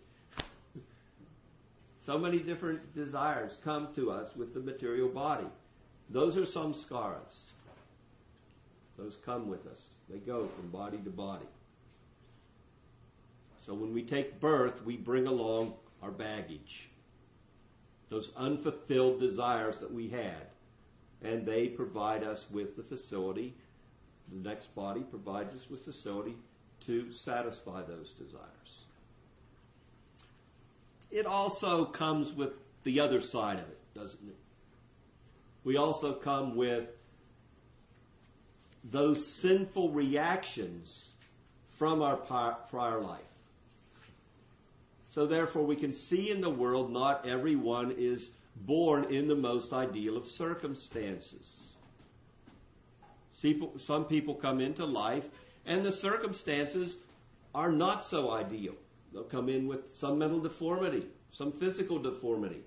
So 2.05 2.19
many 2.19 2.41
different 2.41 2.95
desires 2.95 3.59
come 3.63 3.95
to 3.95 4.11
us 4.11 4.35
with 4.37 4.55
the 4.55 4.61
material 4.61 5.09
body. 5.09 5.47
Those 6.11 6.37
are 6.37 6.43
samskaras. 6.43 7.45
Those 8.99 9.17
come 9.17 9.49
with 9.49 9.67
us. 9.67 9.91
They 10.11 10.19
go 10.19 10.49
from 10.49 10.69
body 10.69 10.99
to 10.99 11.11
body. 11.11 11.47
So 13.67 13.75
when 13.75 13.93
we 13.95 14.03
take 14.03 14.41
birth, 14.41 14.85
we 14.85 14.97
bring 14.97 15.27
along 15.27 15.75
our 16.03 16.11
baggage. 16.11 16.89
Those 18.09 18.33
unfulfilled 18.37 19.21
desires 19.21 19.79
that 19.79 19.93
we 19.93 20.09
had. 20.09 20.49
And 21.23 21.47
they 21.47 21.69
provide 21.69 22.25
us 22.25 22.47
with 22.51 22.77
the 22.77 22.83
facility. 22.83 23.55
The 24.33 24.49
next 24.49 24.75
body 24.75 25.03
provides 25.03 25.55
us 25.55 25.71
with 25.71 25.85
facility 25.85 26.35
to 26.87 27.13
satisfy 27.13 27.83
those 27.83 28.13
desires. 28.13 28.87
It 31.11 31.27
also 31.27 31.85
comes 31.85 32.33
with 32.33 32.51
the 32.83 32.99
other 32.99 33.21
side 33.21 33.59
of 33.59 33.69
it, 33.69 33.79
doesn't 33.95 34.29
it? 34.29 34.37
We 35.63 35.77
also 35.77 36.13
come 36.15 36.57
with 36.57 36.89
those 38.83 39.25
sinful 39.25 39.91
reactions 39.91 41.11
from 41.69 42.03
our 42.03 42.17
prior 42.17 43.01
life. 43.01 43.21
So 45.13 45.27
therefore 45.27 45.65
we 45.65 45.77
can 45.77 45.93
see 45.93 46.31
in 46.31 46.41
the 46.41 46.51
world 46.51 46.91
not 46.91 47.27
everyone 47.27 47.95
is 47.97 48.31
born 48.57 49.05
in 49.05 49.29
the 49.29 49.35
most 49.35 49.73
ideal 49.73 50.17
of 50.17 50.27
circumstances. 50.27 51.75
Some 53.79 54.05
people 54.07 54.35
come 54.35 54.61
into 54.61 54.85
life 54.85 55.29
and 55.67 55.83
the 55.83 55.93
circumstances 55.93 56.97
are 57.55 57.71
not 57.71 58.05
so 58.05 58.31
ideal. 58.31 58.75
They'll 59.13 59.25
come 59.25 59.49
in 59.49 59.67
with 59.67 59.95
some 59.95 60.19
mental 60.19 60.41
deformity, 60.41 61.07
some 61.33 61.53
physical 61.53 61.99
deformity. 61.99 62.63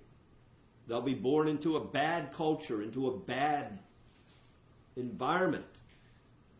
They'll 0.88 1.01
be 1.01 1.15
born 1.15 1.47
into 1.47 1.77
a 1.77 1.84
bad 1.84 2.31
culture, 2.31 2.84
into 2.84 3.08
a 3.08 3.17
bad 3.17 3.79
environment 4.95 5.65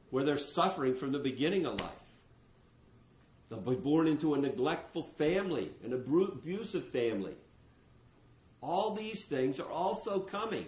where 0.10 0.24
they're 0.24 0.38
suffering 0.38 0.95
from 0.95 1.12
the 1.12 1.19
beginning 1.19 1.67
of 1.67 1.80
life. 1.80 1.91
Be 3.63 3.76
born 3.76 4.08
into 4.08 4.34
a 4.34 4.38
neglectful 4.38 5.04
family, 5.18 5.72
an 5.84 5.94
abusive 5.94 6.88
family. 6.89 7.34
All 8.62 8.91
these 8.91 9.26
things 9.26 9.60
are 9.60 9.70
also 9.70 10.20
coming. 10.20 10.65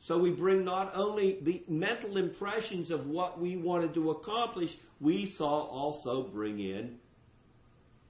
So 0.00 0.18
we 0.18 0.30
bring 0.30 0.64
not 0.64 0.92
only 0.94 1.38
the 1.40 1.62
mental 1.68 2.16
impressions 2.18 2.90
of 2.90 3.06
what 3.06 3.40
we 3.40 3.56
wanted 3.56 3.94
to 3.94 4.10
accomplish, 4.10 4.76
we 5.00 5.26
saw 5.26 5.62
also 5.62 6.22
bring 6.22 6.60
in 6.60 6.98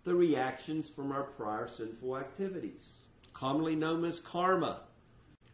the 0.04 0.14
reactions 0.14 0.88
from 0.88 1.12
our 1.12 1.22
prior 1.22 1.68
sinful 1.68 2.16
activities, 2.16 2.92
commonly 3.32 3.74
known 3.74 4.04
as 4.04 4.20
karma. 4.20 4.80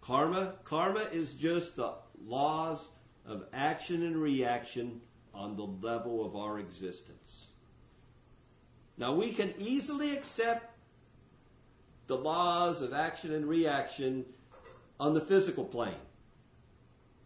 Karma, 0.01 0.55
karma 0.65 1.07
is 1.13 1.35
just 1.35 1.77
the 1.77 1.93
laws 2.25 2.89
of 3.27 3.45
action 3.53 4.03
and 4.03 4.17
reaction 4.17 5.01
on 5.35 5.57
the 5.57 5.87
level 5.87 6.25
of 6.25 6.37
our 6.37 6.59
existence. 6.59 7.50
Now 9.01 9.15
we 9.15 9.33
can 9.33 9.55
easily 9.59 10.15
accept 10.15 10.77
the 12.07 12.19
laws 12.19 12.83
of 12.83 12.93
action 12.93 13.33
and 13.33 13.47
reaction 13.47 14.27
on 15.01 15.15
the 15.15 15.23
physical 15.23 15.65
plane. 15.65 15.95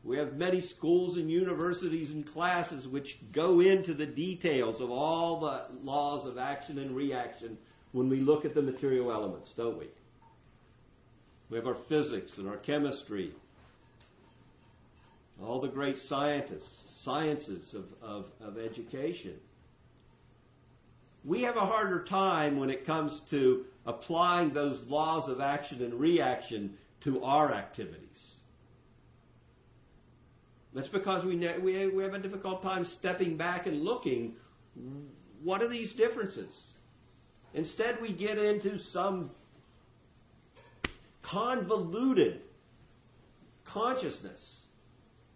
We 0.05 0.17
have 0.19 0.37
many 0.37 0.61
schools 0.61 1.17
and 1.17 1.29
universities 1.29 2.13
and 2.13 2.25
classes 2.25 2.87
which 2.87 3.19
go 3.33 3.59
into 3.59 3.93
the 3.93 4.07
details 4.07 4.81
of 4.81 4.93
all 4.93 5.41
the 5.41 5.63
laws 5.83 6.27
of 6.27 6.39
action 6.39 6.79
and 6.79 6.95
reaction 6.95 7.59
when 7.91 8.09
we 8.09 8.21
look 8.21 8.45
at 8.45 8.55
the 8.55 8.63
material 8.63 9.11
elements, 9.11 9.53
don't 9.53 9.77
we? 9.77 9.89
We 11.51 11.57
have 11.57 11.67
our 11.67 11.75
physics 11.75 12.39
and 12.39 12.49
our 12.49 12.59
chemistry, 12.59 13.33
all 15.43 15.59
the 15.59 15.69
great 15.69 15.99
scientists, 15.99 17.01
sciences 17.01 17.75
of, 17.75 17.87
of, 18.01 18.27
of 18.41 18.59
education. 18.59 19.41
We 21.25 21.43
have 21.43 21.57
a 21.57 21.67
harder 21.67 22.05
time 22.05 22.59
when 22.59 22.71
it 22.71 22.85
comes 22.85 23.21
to 23.31 23.65
applying 23.87 24.51
those 24.51 24.85
laws 24.85 25.29
of 25.29 25.41
action 25.41 25.83
and 25.83 25.95
reaction 25.95 26.77
to 27.01 27.23
our 27.25 27.53
activities. 27.53 28.35
That's 30.75 30.89
because 30.89 31.25
we, 31.25 31.37
we, 31.37 31.87
we 31.89 32.03
have 32.03 32.15
a 32.15 32.19
difficult 32.19 32.63
time 32.63 32.85
stepping 32.85 33.37
back 33.37 33.67
and 33.67 33.83
looking 33.83 34.37
what 35.43 35.63
are 35.63 35.69
these 35.69 35.93
differences? 35.93 36.73
Instead, 37.53 38.01
we 38.01 38.11
get 38.11 38.39
into 38.39 38.79
some 38.79 39.31
convoluted 41.23 42.41
consciousness 43.65 44.65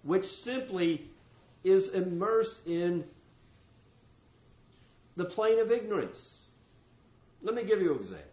which 0.02 0.24
simply 0.24 1.08
is 1.64 1.90
immersed 1.90 2.66
in 2.66 3.04
the 5.18 5.24
plane 5.24 5.58
of 5.58 5.72
ignorance. 5.72 6.44
Let 7.42 7.56
me 7.56 7.64
give 7.64 7.82
you 7.82 7.92
an 7.92 7.98
example. 7.98 8.24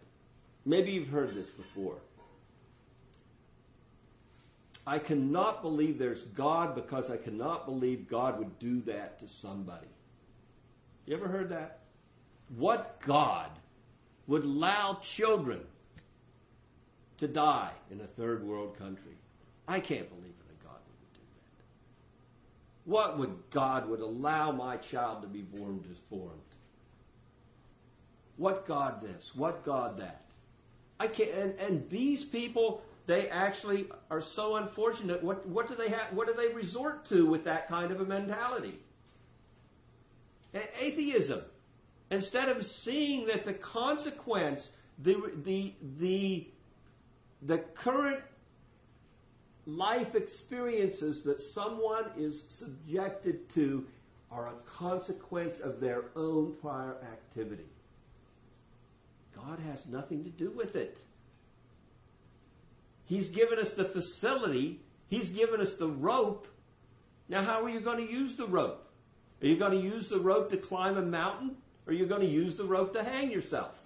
Maybe 0.64 0.92
you've 0.92 1.08
heard 1.08 1.34
this 1.34 1.48
before. 1.48 1.96
I 4.86 5.00
cannot 5.00 5.62
believe 5.62 5.98
there's 5.98 6.22
God 6.22 6.76
because 6.76 7.10
I 7.10 7.16
cannot 7.16 7.66
believe 7.66 8.08
God 8.08 8.38
would 8.38 8.60
do 8.60 8.80
that 8.82 9.18
to 9.18 9.26
somebody. 9.26 9.88
You 11.06 11.16
ever 11.16 11.26
heard 11.26 11.48
that? 11.48 11.80
What 12.56 13.00
God 13.04 13.50
would 14.28 14.44
allow 14.44 15.00
children 15.02 15.62
to 17.18 17.26
die 17.26 17.72
in 17.90 18.00
a 18.00 18.06
third 18.06 18.44
world 18.44 18.78
country? 18.78 19.16
I 19.66 19.80
can't 19.80 20.08
believe 20.08 20.24
in 20.24 20.54
a 20.54 20.64
God 20.64 20.78
that 20.78 20.94
would 21.00 21.12
do 21.14 21.20
that. 21.34 22.90
What 22.90 23.18
would 23.18 23.50
God 23.50 23.88
would 23.88 24.00
allow 24.00 24.52
my 24.52 24.76
child 24.76 25.22
to 25.22 25.28
be 25.28 25.42
born 25.42 25.82
deformed? 25.82 26.45
What 28.36 28.66
God 28.66 29.02
this? 29.02 29.34
What 29.34 29.64
God 29.64 29.98
that? 29.98 30.22
I 30.98 31.08
can't. 31.08 31.30
And, 31.30 31.54
and 31.58 31.90
these 31.90 32.24
people 32.24 32.82
they 33.06 33.28
actually 33.28 33.86
are 34.10 34.20
so 34.20 34.56
unfortunate. 34.56 35.22
What, 35.22 35.46
what 35.46 35.68
do 35.68 35.76
they 35.76 35.88
have? 35.88 36.12
What 36.12 36.26
do 36.26 36.34
they 36.34 36.52
resort 36.52 37.04
to 37.06 37.26
with 37.26 37.44
that 37.44 37.68
kind 37.68 37.92
of 37.92 38.00
a 38.00 38.04
mentality? 38.04 38.78
Atheism. 40.80 41.42
Instead 42.10 42.48
of 42.48 42.64
seeing 42.64 43.26
that 43.26 43.44
the 43.44 43.52
consequence, 43.52 44.70
the, 44.98 45.32
the, 45.44 45.72
the, 45.98 46.48
the 47.42 47.58
current 47.58 48.20
life 49.66 50.14
experiences 50.14 51.22
that 51.22 51.40
someone 51.40 52.04
is 52.16 52.44
subjected 52.48 53.48
to 53.50 53.86
are 54.32 54.48
a 54.48 54.54
consequence 54.68 55.60
of 55.60 55.80
their 55.80 56.04
own 56.16 56.54
prior 56.60 56.96
activity. 57.12 57.66
God 59.36 59.58
has 59.70 59.86
nothing 59.86 60.24
to 60.24 60.30
do 60.30 60.50
with 60.50 60.74
it. 60.76 60.98
He's 63.04 63.28
given 63.28 63.58
us 63.58 63.74
the 63.74 63.84
facility. 63.84 64.80
He's 65.08 65.30
given 65.30 65.60
us 65.60 65.76
the 65.76 65.88
rope. 65.88 66.48
Now, 67.28 67.42
how 67.42 67.62
are 67.62 67.68
you 67.68 67.80
going 67.80 68.04
to 68.04 68.12
use 68.12 68.36
the 68.36 68.46
rope? 68.46 68.90
Are 69.42 69.46
you 69.46 69.56
going 69.56 69.72
to 69.72 69.84
use 69.84 70.08
the 70.08 70.18
rope 70.18 70.50
to 70.50 70.56
climb 70.56 70.96
a 70.96 71.02
mountain? 71.02 71.56
Or 71.86 71.92
are 71.92 71.96
you 71.96 72.06
going 72.06 72.22
to 72.22 72.26
use 72.26 72.56
the 72.56 72.64
rope 72.64 72.92
to 72.94 73.04
hang 73.04 73.30
yourself? 73.30 73.80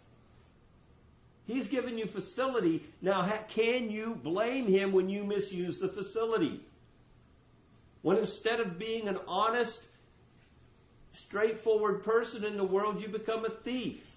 He's 1.46 1.66
given 1.66 1.98
you 1.98 2.06
facility. 2.06 2.84
Now, 3.02 3.28
can 3.48 3.90
you 3.90 4.14
blame 4.14 4.68
him 4.68 4.92
when 4.92 5.08
you 5.08 5.24
misuse 5.24 5.78
the 5.78 5.88
facility? 5.88 6.60
When 8.02 8.16
instead 8.16 8.60
of 8.60 8.78
being 8.78 9.08
an 9.08 9.18
honest 9.26 9.82
straightforward 11.12 12.04
person 12.04 12.44
in 12.44 12.56
the 12.56 12.64
world, 12.64 13.02
you 13.02 13.08
become 13.08 13.44
a 13.44 13.50
thief. 13.50 14.16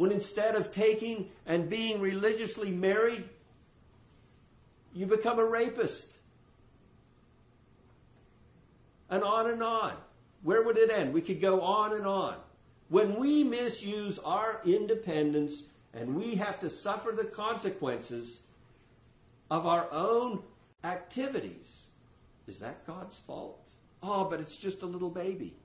When 0.00 0.12
instead 0.12 0.54
of 0.54 0.72
taking 0.72 1.28
and 1.44 1.68
being 1.68 2.00
religiously 2.00 2.70
married, 2.70 3.22
you 4.94 5.04
become 5.04 5.38
a 5.38 5.44
rapist. 5.44 6.10
And 9.10 9.22
on 9.22 9.50
and 9.50 9.62
on. 9.62 9.92
Where 10.42 10.62
would 10.62 10.78
it 10.78 10.90
end? 10.90 11.12
We 11.12 11.20
could 11.20 11.38
go 11.38 11.60
on 11.60 11.92
and 11.94 12.06
on. 12.06 12.36
When 12.88 13.16
we 13.16 13.44
misuse 13.44 14.18
our 14.20 14.62
independence 14.64 15.66
and 15.92 16.16
we 16.16 16.34
have 16.36 16.60
to 16.60 16.70
suffer 16.70 17.12
the 17.12 17.24
consequences 17.24 18.40
of 19.50 19.66
our 19.66 19.86
own 19.92 20.42
activities, 20.82 21.88
is 22.48 22.58
that 22.60 22.86
God's 22.86 23.18
fault? 23.18 23.68
Oh, 24.02 24.24
but 24.24 24.40
it's 24.40 24.56
just 24.56 24.80
a 24.80 24.86
little 24.86 25.10
baby. 25.10 25.59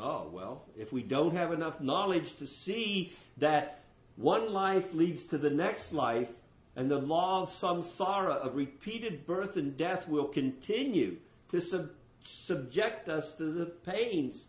Oh, 0.00 0.28
well, 0.32 0.64
if 0.78 0.92
we 0.92 1.02
don't 1.02 1.36
have 1.36 1.52
enough 1.52 1.80
knowledge 1.80 2.36
to 2.38 2.46
see 2.46 3.12
that 3.36 3.80
one 4.16 4.52
life 4.52 4.94
leads 4.94 5.26
to 5.26 5.38
the 5.38 5.50
next 5.50 5.92
life, 5.92 6.28
and 6.74 6.90
the 6.90 6.98
law 6.98 7.42
of 7.42 7.50
samsara, 7.50 8.36
of 8.36 8.56
repeated 8.56 9.26
birth 9.26 9.56
and 9.56 9.76
death, 9.76 10.08
will 10.08 10.26
continue 10.26 11.16
to 11.50 11.60
sub- 11.60 11.90
subject 12.24 13.08
us 13.08 13.32
to 13.32 13.52
the 13.52 13.66
pains 13.66 14.46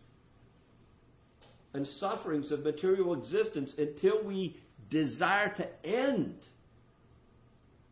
and 1.74 1.86
sufferings 1.86 2.52
of 2.52 2.64
material 2.64 3.12
existence 3.12 3.74
until 3.76 4.22
we 4.22 4.56
desire 4.88 5.48
to 5.50 5.68
end 5.84 6.38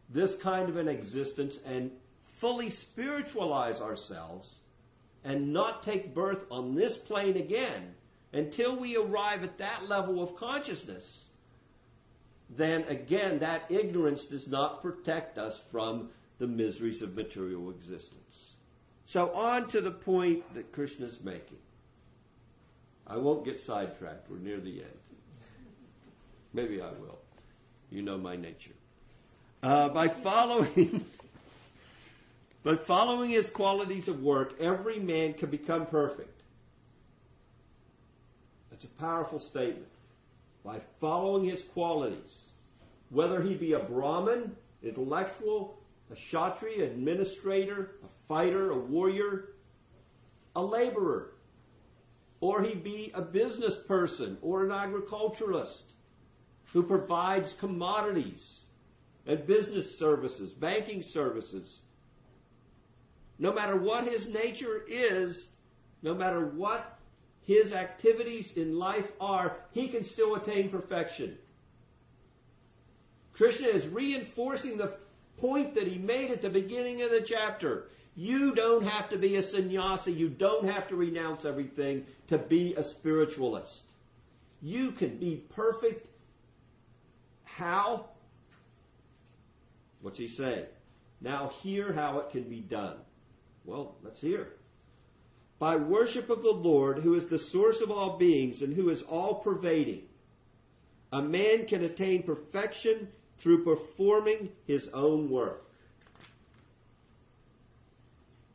this 0.09 0.37
kind 0.37 0.69
of 0.69 0.77
an 0.77 0.89
existence 0.89 1.59
and 1.67 1.91
fully 2.35 2.71
spiritualize 2.71 3.81
ourselves 3.81 4.61
and 5.25 5.53
not 5.53 5.83
take 5.83 6.15
birth 6.15 6.45
on 6.51 6.75
this 6.75 6.97
plane 6.97 7.37
again 7.37 7.95
until 8.33 8.77
we 8.77 8.97
arrive 8.97 9.43
at 9.43 9.59
that 9.59 9.89
level 9.89 10.23
of 10.23 10.37
consciousness, 10.37 11.25
then 12.49 12.85
again, 12.89 13.41
that 13.41 13.65
ignorance 13.69 14.25
does 14.27 14.49
not 14.49 14.83
protect 14.83 15.39
us 15.39 15.61
from 15.71 16.09
the 16.39 16.47
miseries 16.47 17.03
of 17.03 17.15
material 17.15 17.71
existence. 17.71 18.55
So, 19.05 19.33
on 19.35 19.69
to 19.69 19.81
the 19.81 19.91
point 19.91 20.55
that 20.55 20.73
Krishna 20.73 21.07
is 21.07 21.23
making. 21.23 21.59
I 23.07 23.17
won't 23.17 23.45
get 23.45 23.61
sidetracked. 23.61 24.31
We're 24.31 24.39
near 24.39 24.61
the 24.61 24.83
end. 24.83 24.99
Maybe 26.53 26.81
I 26.81 26.91
will. 26.91 27.19
You 27.91 28.03
know 28.03 28.17
my 28.19 28.37
nature. 28.37 28.75
Uh, 29.63 29.89
by 29.89 30.09
following. 30.09 31.05
By 32.63 32.77
following 32.77 33.31
his 33.31 33.49
qualities 33.49 34.09
of 34.09 34.23
work, 34.23 34.55
every 34.61 34.99
man 34.99 35.33
can 35.35 35.51
become 35.51 35.87
perfect. 35.87 36.43
That's 38.71 38.85
a 38.85 38.89
powerful 38.89 39.41
statement. 39.41 39.87
By 40.65 40.81
following 41.01 41.45
his 41.45 41.63
qualities, 41.63 42.45
whether 43.09 43.43
he 43.43 43.55
be 43.55 43.73
a 43.73 43.79
Brahmin, 43.79 44.55
intellectual, 44.83 45.79
a 46.11 46.15
Kshatriya, 46.15 46.85
administrator, 46.85 47.93
a 48.05 48.09
fighter, 48.29 48.71
a 48.71 48.79
warrior, 48.79 49.53
a 50.55 50.63
laborer, 50.63 51.33
or 52.41 52.63
he 52.63 52.75
be 52.75 53.11
a 53.15 53.23
business 53.23 53.77
person 53.77 54.37
or 54.43 54.65
an 54.65 54.73
agriculturalist 54.73 55.93
who 56.73 56.83
provides 56.83 57.55
commodities 57.55 58.63
and 59.27 59.47
business 59.47 59.99
services, 59.99 60.51
banking 60.51 61.03
services. 61.03 61.83
No 63.41 63.55
matter 63.55 63.75
what 63.75 64.05
his 64.05 64.29
nature 64.29 64.85
is, 64.87 65.49
no 66.03 66.15
matter 66.15 66.45
what 66.45 66.99
his 67.41 67.73
activities 67.73 68.53
in 68.53 68.79
life 68.79 69.11
are, 69.19 69.57
he 69.73 69.89
can 69.89 70.05
still 70.05 70.35
attain 70.35 70.69
perfection. 70.69 71.39
Krishna 73.33 73.69
is 73.69 73.89
reinforcing 73.89 74.77
the 74.77 74.95
point 75.39 75.75
that 75.75 75.87
he 75.87 75.97
made 75.97 76.31
at 76.31 76.43
the 76.43 76.51
beginning 76.51 77.01
of 77.01 77.11
the 77.11 77.23
chapter. 77.23 77.89
You 78.15 78.55
don't 78.55 78.85
have 78.85 79.09
to 79.09 79.17
be 79.17 79.37
a 79.37 79.43
sannyasi. 79.43 80.13
You 80.13 80.29
don't 80.29 80.69
have 80.69 80.87
to 80.89 80.97
renounce 80.97 81.47
everything 81.47 82.05
to 82.29 82.37
be 82.37 82.75
a 82.75 82.85
spiritualist. 82.85 83.85
You 84.61 84.93
can 84.93 85.17
be 85.17 85.45
perfect. 85.49 86.09
How? 87.45 88.11
What's 90.03 90.19
he 90.19 90.29
say? 90.29 90.67
Now 91.23 91.53
hear 91.63 91.95
how 91.95 92.19
it 92.19 92.31
can 92.31 92.43
be 92.43 92.61
done. 92.61 92.97
Well, 93.71 93.95
let's 94.03 94.21
hear. 94.21 94.49
By 95.61 95.77
worship 95.77 96.29
of 96.29 96.43
the 96.43 96.53
Lord, 96.53 96.99
who 96.99 97.15
is 97.15 97.27
the 97.27 97.39
source 97.39 97.81
of 97.81 97.89
all 97.89 98.19
beings 98.19 98.63
and 98.63 98.75
who 98.75 98.89
is 98.89 99.03
all 99.03 99.37
pervading, 99.37 100.03
a 101.13 101.23
man 101.23 101.67
can 101.67 101.85
attain 101.85 102.25
perfection 102.25 103.07
through 103.39 103.63
performing 103.63 104.51
his 104.67 104.89
own 104.89 105.31
work. 105.31 105.71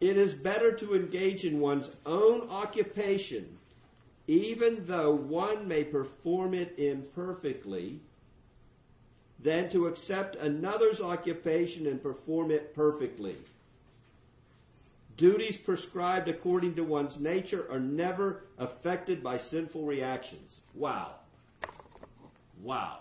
It 0.01 0.17
is 0.17 0.33
better 0.33 0.73
to 0.73 0.95
engage 0.95 1.45
in 1.45 1.61
one's 1.61 1.91
own 2.05 2.49
occupation, 2.49 3.57
even 4.27 4.85
though 4.85 5.11
one 5.11 5.65
may 5.65 5.85
perform 5.85 6.53
it 6.53 6.77
imperfectly, 6.77 8.01
than 9.39 9.69
to 9.69 9.87
accept 9.87 10.35
another's 10.35 10.99
occupation 10.99 11.87
and 11.87 12.03
perform 12.03 12.51
it 12.51 12.75
perfectly. 12.75 13.37
Duties 15.17 15.55
prescribed 15.55 16.27
according 16.27 16.75
to 16.75 16.83
one's 16.83 17.19
nature 17.19 17.67
are 17.71 17.79
never 17.79 18.45
affected 18.57 19.23
by 19.23 19.37
sinful 19.37 19.83
reactions. 19.85 20.61
Wow. 20.73 21.15
Wow. 22.61 22.99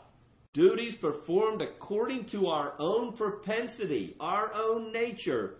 Duties 0.53 0.95
performed 0.95 1.61
according 1.61 2.27
to 2.27 2.47
our 2.47 2.75
own 2.79 3.13
propensity, 3.15 4.15
our 4.21 4.53
own 4.55 4.93
nature, 4.93 5.57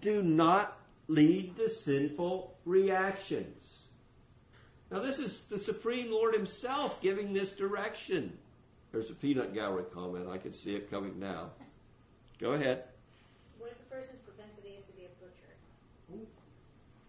do 0.00 0.22
not 0.22 0.78
lead 1.08 1.56
to 1.56 1.68
sinful 1.68 2.56
reactions. 2.64 3.88
Now, 4.90 5.00
this 5.00 5.18
is 5.18 5.42
the 5.44 5.58
Supreme 5.58 6.10
Lord 6.10 6.32
Himself 6.32 7.02
giving 7.02 7.32
this 7.32 7.52
direction. 7.52 8.38
There's 8.92 9.10
a 9.10 9.14
peanut 9.14 9.52
gallery 9.52 9.84
comment. 9.92 10.28
I 10.28 10.38
can 10.38 10.52
see 10.52 10.74
it 10.74 10.90
coming 10.90 11.18
now. 11.18 11.50
Go 12.38 12.52
ahead. 12.52 12.84
What 13.58 13.72
if 13.72 13.78
the 13.78 13.94
person's 13.94 14.20
propensity 14.24 14.76
is 14.78 14.86
to 14.86 14.92
be 14.92 15.04
a 15.04 15.12
butcher? 15.20 15.52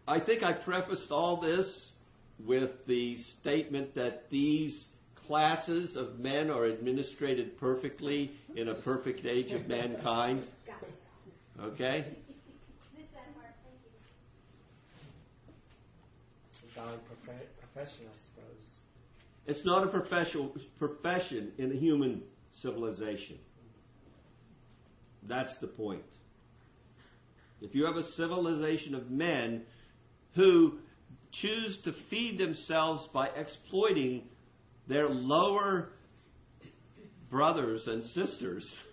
I 0.08 0.20
think 0.20 0.42
I 0.42 0.54
prefaced 0.54 1.12
all 1.12 1.36
this 1.36 1.92
with 2.40 2.86
the 2.86 3.18
statement 3.18 3.94
that 3.96 4.30
these 4.30 4.88
classes 5.16 5.98
of 5.98 6.20
men 6.20 6.50
are 6.50 6.64
administrated 6.64 7.60
perfectly 7.60 8.32
in 8.56 8.70
a 8.70 8.74
perfect 8.74 9.26
age 9.26 9.52
of 9.52 9.68
mankind. 9.68 10.48
Okay? 11.62 12.06
Missed 12.96 13.14
that. 13.14 13.26
Thank 13.36 13.80
you. 16.64 16.82
Dying 16.82 17.00
profession, 17.60 18.06
I 18.06 18.18
suppose. 18.18 18.64
It's 19.46 19.66
not 19.66 19.84
a 19.84 19.88
professional 19.88 20.56
profession 20.80 21.52
in 21.58 21.72
a 21.72 21.76
human 21.76 22.22
civilization. 22.54 23.40
That's 25.24 25.58
the 25.58 25.68
point. 25.68 26.04
If 27.62 27.76
you 27.76 27.86
have 27.86 27.98
a 27.98 28.04
civilization 28.04 28.96
of 28.96 29.10
men 29.10 29.66
who 30.38 30.78
choose 31.32 31.80
to 31.80 31.92
feed 31.92 32.38
themselves 32.38 33.08
by 33.08 33.28
exploiting 33.36 34.24
their 34.86 35.10
lower 35.10 35.90
brothers 37.30 37.88
and 37.88 38.06
sisters, 38.06 38.84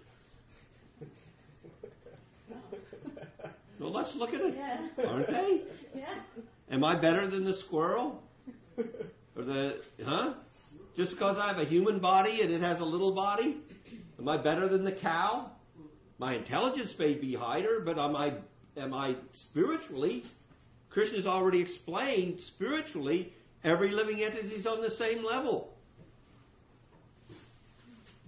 well, 3.78 3.90
let's 3.90 4.16
look 4.16 4.32
at 4.32 4.40
it. 4.40 4.56
Yeah. 4.56 5.06
Aren't 5.06 5.26
they? 5.26 5.60
Yeah. 5.94 6.14
Am 6.70 6.82
I 6.82 6.94
better 6.94 7.26
than 7.26 7.44
the 7.44 7.52
squirrel? 7.52 8.22
Or 9.36 9.42
the, 9.42 9.84
huh? 10.02 10.32
Just 10.96 11.10
because 11.10 11.36
I 11.36 11.48
have 11.48 11.58
a 11.58 11.64
human 11.64 11.98
body 11.98 12.40
and 12.40 12.50
it 12.50 12.62
has 12.62 12.80
a 12.80 12.86
little 12.86 13.12
body? 13.12 13.58
Am 14.18 14.28
I 14.28 14.38
better 14.38 14.66
than 14.66 14.84
the 14.84 14.92
cow? 14.92 15.50
My 16.18 16.36
intelligence 16.36 16.98
may 16.98 17.12
be 17.12 17.34
higher, 17.34 17.80
but 17.80 17.98
am 17.98 18.16
I, 18.16 18.32
am 18.78 18.94
I 18.94 19.16
spiritually? 19.32 20.24
Krishna's 20.94 21.26
already 21.26 21.60
explained 21.60 22.40
spiritually, 22.40 23.32
every 23.64 23.90
living 23.90 24.22
entity 24.22 24.54
is 24.54 24.64
on 24.64 24.80
the 24.80 24.90
same 24.90 25.24
level. 25.24 25.74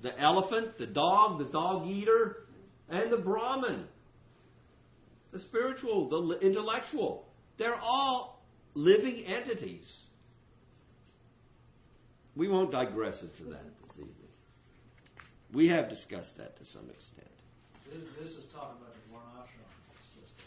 The 0.03 0.19
elephant, 0.21 0.77
the 0.77 0.87
dog, 0.87 1.39
the 1.39 1.45
dog 1.45 1.87
eater, 1.87 2.45
and 2.91 3.11
the 3.11 3.19
Brahman. 3.19 3.87
The 5.31 5.39
spiritual, 5.39 6.09
the 6.09 6.41
intellectual. 6.41 7.29
They're 7.57 7.79
all 7.81 8.43
living 8.75 9.25
entities. 9.27 10.07
We 12.35 12.49
won't 12.49 12.73
digress 12.73 13.23
into 13.23 13.45
that 13.45 13.65
this 13.81 13.93
evening. 13.93 14.13
We 15.53 15.69
have 15.69 15.89
discussed 15.89 16.37
that 16.39 16.59
to 16.59 16.65
some 16.65 16.91
extent. 16.91 17.31
This, 17.93 18.03
this 18.21 18.33
is 18.37 18.45
talking 18.53 18.77
about 18.83 18.93
the 18.93 19.15
Varnashram 19.15 19.71
system. 20.03 20.45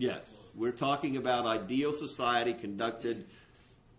Yes, 0.00 0.24
we're 0.54 0.72
talking 0.72 1.18
about 1.18 1.44
ideal 1.44 1.92
society 1.92 2.54
conducted 2.54 3.26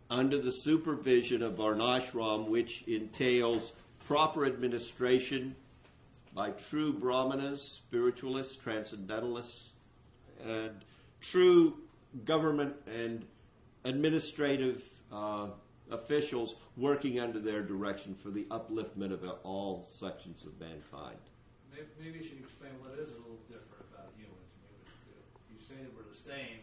under 0.09 0.39
the 0.39 0.51
supervision 0.51 1.43
of 1.43 1.57
Varnashram, 1.57 2.47
which 2.47 2.81
entails 2.87 3.73
proper 4.07 4.47
administration 4.47 5.55
by 6.33 6.49
true 6.49 6.91
brahmanas, 6.91 7.61
spiritualists, 7.61 8.55
transcendentalists, 8.55 9.73
and 10.43 10.71
true 11.21 11.77
government 12.25 12.73
and 12.91 13.23
administrative 13.85 14.81
uh, 15.11 15.49
officials 15.91 16.55
working 16.77 17.19
under 17.19 17.39
their 17.39 17.61
direction 17.61 18.15
for 18.15 18.31
the 18.31 18.45
upliftment 18.45 19.13
of 19.13 19.23
all 19.43 19.85
sections 19.87 20.45
of 20.45 20.59
mankind. 20.59 21.19
Maybe, 21.71 22.17
you 22.17 22.23
should 22.23 22.39
explain 22.39 22.71
what 22.79 22.93
is 22.93 23.09
a 23.09 23.19
little 23.21 23.37
different. 23.47 23.70
We're 25.95 26.09
the 26.09 26.17
same, 26.17 26.59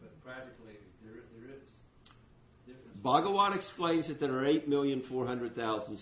but 0.00 0.20
practically 0.24 0.74
there, 1.02 1.22
there 1.36 1.54
is 1.54 1.62
difference. 2.66 2.96
Bhagavat 3.02 3.54
explains 3.54 4.06
that 4.08 4.20
there 4.20 4.32
are 4.32 4.44
8,400,000 4.44 5.98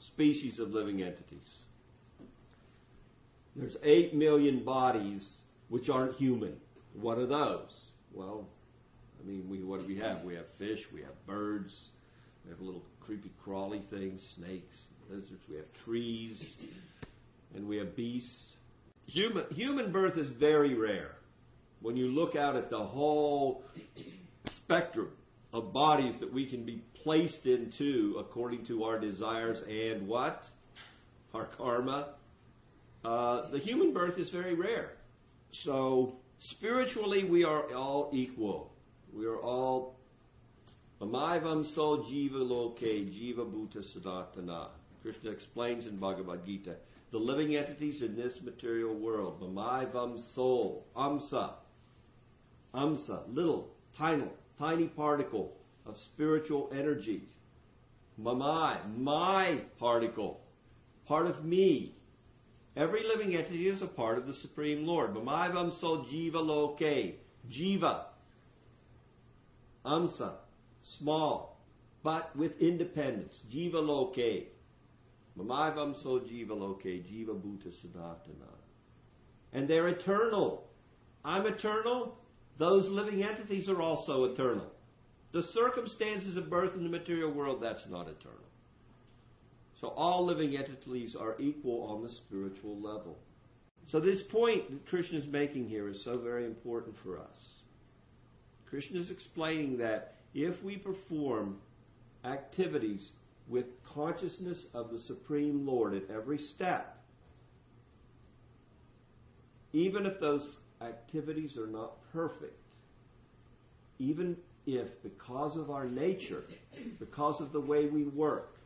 species 0.00 0.58
of 0.58 0.72
living 0.72 1.02
entities. 1.02 1.64
There's 3.56 3.76
8 3.82 4.14
million 4.14 4.64
bodies 4.64 5.36
which 5.68 5.88
aren't 5.88 6.14
human. 6.16 6.56
What 6.94 7.18
are 7.18 7.26
those? 7.26 7.72
Well, 8.12 8.46
I 9.20 9.26
mean, 9.26 9.48
we, 9.48 9.62
what 9.62 9.80
do 9.80 9.86
we 9.86 9.96
have? 9.96 10.22
We 10.22 10.34
have 10.34 10.46
fish, 10.46 10.92
we 10.92 11.00
have 11.02 11.26
birds, 11.26 11.90
we 12.44 12.50
have 12.50 12.60
little 12.60 12.84
creepy 13.00 13.30
crawly 13.42 13.80
things, 13.80 14.22
snakes, 14.22 14.76
lizards, 15.08 15.44
we 15.48 15.56
have 15.56 15.72
trees, 15.72 16.56
and 17.54 17.66
we 17.66 17.76
have 17.78 17.96
beasts. 17.96 18.56
Human, 19.06 19.44
human 19.52 19.92
birth 19.92 20.16
is 20.16 20.28
very 20.28 20.74
rare. 20.74 21.16
When 21.84 21.98
you 21.98 22.08
look 22.08 22.34
out 22.34 22.56
at 22.56 22.70
the 22.70 22.82
whole 22.82 23.62
spectrum 24.46 25.10
of 25.52 25.74
bodies 25.74 26.16
that 26.16 26.32
we 26.32 26.46
can 26.46 26.64
be 26.64 26.80
placed 26.94 27.44
into 27.44 28.16
according 28.18 28.64
to 28.68 28.84
our 28.84 28.98
desires 28.98 29.60
and 29.68 30.08
what? 30.08 30.48
Our 31.34 31.44
karma. 31.44 32.14
Uh, 33.04 33.50
the 33.50 33.58
human 33.58 33.92
birth 33.92 34.18
is 34.18 34.30
very 34.30 34.54
rare. 34.54 34.92
So, 35.50 36.16
spiritually, 36.38 37.24
we 37.24 37.44
are 37.44 37.70
all 37.74 38.08
equal. 38.14 38.72
We 39.12 39.26
are 39.26 39.36
all 39.36 39.98
Amaivam 41.02 41.66
jiva 41.66 42.48
loke, 42.48 42.80
jiva 42.80 43.44
bhuta 43.44 43.84
sadatana. 43.84 44.68
Krishna 45.02 45.30
explains 45.30 45.86
in 45.86 45.98
Bhagavad 45.98 46.46
Gita 46.46 46.76
the 47.10 47.18
living 47.18 47.56
entities 47.56 48.00
in 48.00 48.16
this 48.16 48.40
material 48.40 48.94
world. 48.94 49.42
Mamaivam 49.42 50.18
soul, 50.18 50.86
amsa, 50.96 51.50
amsa, 52.74 53.22
little, 53.32 53.70
tiny, 53.96 54.24
tiny 54.58 54.86
particle 54.86 55.56
of 55.86 55.96
spiritual 55.96 56.70
energy. 56.74 57.22
Mamai, 58.20 58.78
my 58.96 59.58
particle, 59.78 60.40
part 61.06 61.26
of 61.26 61.44
me. 61.44 61.94
Every 62.76 63.02
living 63.04 63.36
entity 63.36 63.66
is 63.66 63.82
a 63.82 63.86
part 63.86 64.18
of 64.18 64.26
the 64.26 64.34
Supreme 64.34 64.86
Lord. 64.86 65.14
Mamaivam 65.14 65.72
so 65.72 65.98
jiva 65.98 66.44
loke, 66.44 67.16
jiva, 67.50 68.04
amsa, 69.84 70.32
small, 70.82 71.60
but 72.02 72.34
with 72.36 72.60
independence. 72.60 73.42
Jiva 73.50 73.84
loke. 73.84 74.48
Mamaivam 75.38 75.94
so 75.94 76.20
jiva 76.20 76.58
loke, 76.58 76.82
jiva 76.82 77.40
bhuta 77.40 77.68
sadatana. 77.68 78.50
And 79.52 79.68
they're 79.68 79.88
eternal. 79.88 80.68
I'm 81.24 81.46
eternal. 81.46 82.18
Those 82.58 82.88
living 82.88 83.22
entities 83.22 83.68
are 83.68 83.82
also 83.82 84.24
eternal. 84.24 84.70
The 85.32 85.42
circumstances 85.42 86.36
of 86.36 86.48
birth 86.48 86.74
in 86.74 86.84
the 86.84 86.90
material 86.90 87.30
world, 87.30 87.60
that's 87.60 87.88
not 87.88 88.08
eternal. 88.08 88.38
So 89.74 89.88
all 89.88 90.24
living 90.24 90.56
entities 90.56 91.16
are 91.16 91.34
equal 91.40 91.82
on 91.82 92.02
the 92.02 92.08
spiritual 92.08 92.78
level. 92.78 93.18
So 93.88 94.00
this 94.00 94.22
point 94.22 94.70
that 94.70 94.86
Krishna 94.86 95.18
is 95.18 95.26
making 95.26 95.68
here 95.68 95.88
is 95.88 96.02
so 96.02 96.16
very 96.16 96.46
important 96.46 96.96
for 96.96 97.18
us. 97.18 97.60
Krishna 98.66 99.00
is 99.00 99.10
explaining 99.10 99.78
that 99.78 100.14
if 100.32 100.62
we 100.62 100.76
perform 100.76 101.58
activities 102.24 103.12
with 103.48 103.82
consciousness 103.84 104.66
of 104.72 104.90
the 104.90 104.98
Supreme 104.98 105.66
Lord 105.66 105.94
at 105.94 106.10
every 106.10 106.38
step, 106.38 106.96
even 109.72 110.06
if 110.06 110.20
those 110.20 110.58
activities 110.84 111.56
are 111.56 111.66
not 111.66 111.92
perfect, 112.12 112.58
even 113.98 114.36
if 114.66 115.02
because 115.02 115.56
of 115.56 115.70
our 115.70 115.86
nature, 115.86 116.44
because 116.98 117.40
of 117.40 117.52
the 117.52 117.60
way 117.60 117.86
we 117.86 118.04
work, 118.04 118.56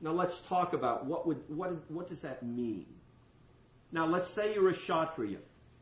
now 0.00 0.12
let's 0.12 0.40
talk 0.42 0.72
about 0.72 1.06
what 1.06 1.26
would 1.26 1.42
what 1.48 1.90
what 1.90 2.08
does 2.08 2.20
that 2.20 2.42
mean? 2.42 2.86
Now 3.92 4.06
let's 4.06 4.30
say 4.30 4.54
you're 4.54 4.68
a 4.68 4.74
kshatriya 4.74 5.38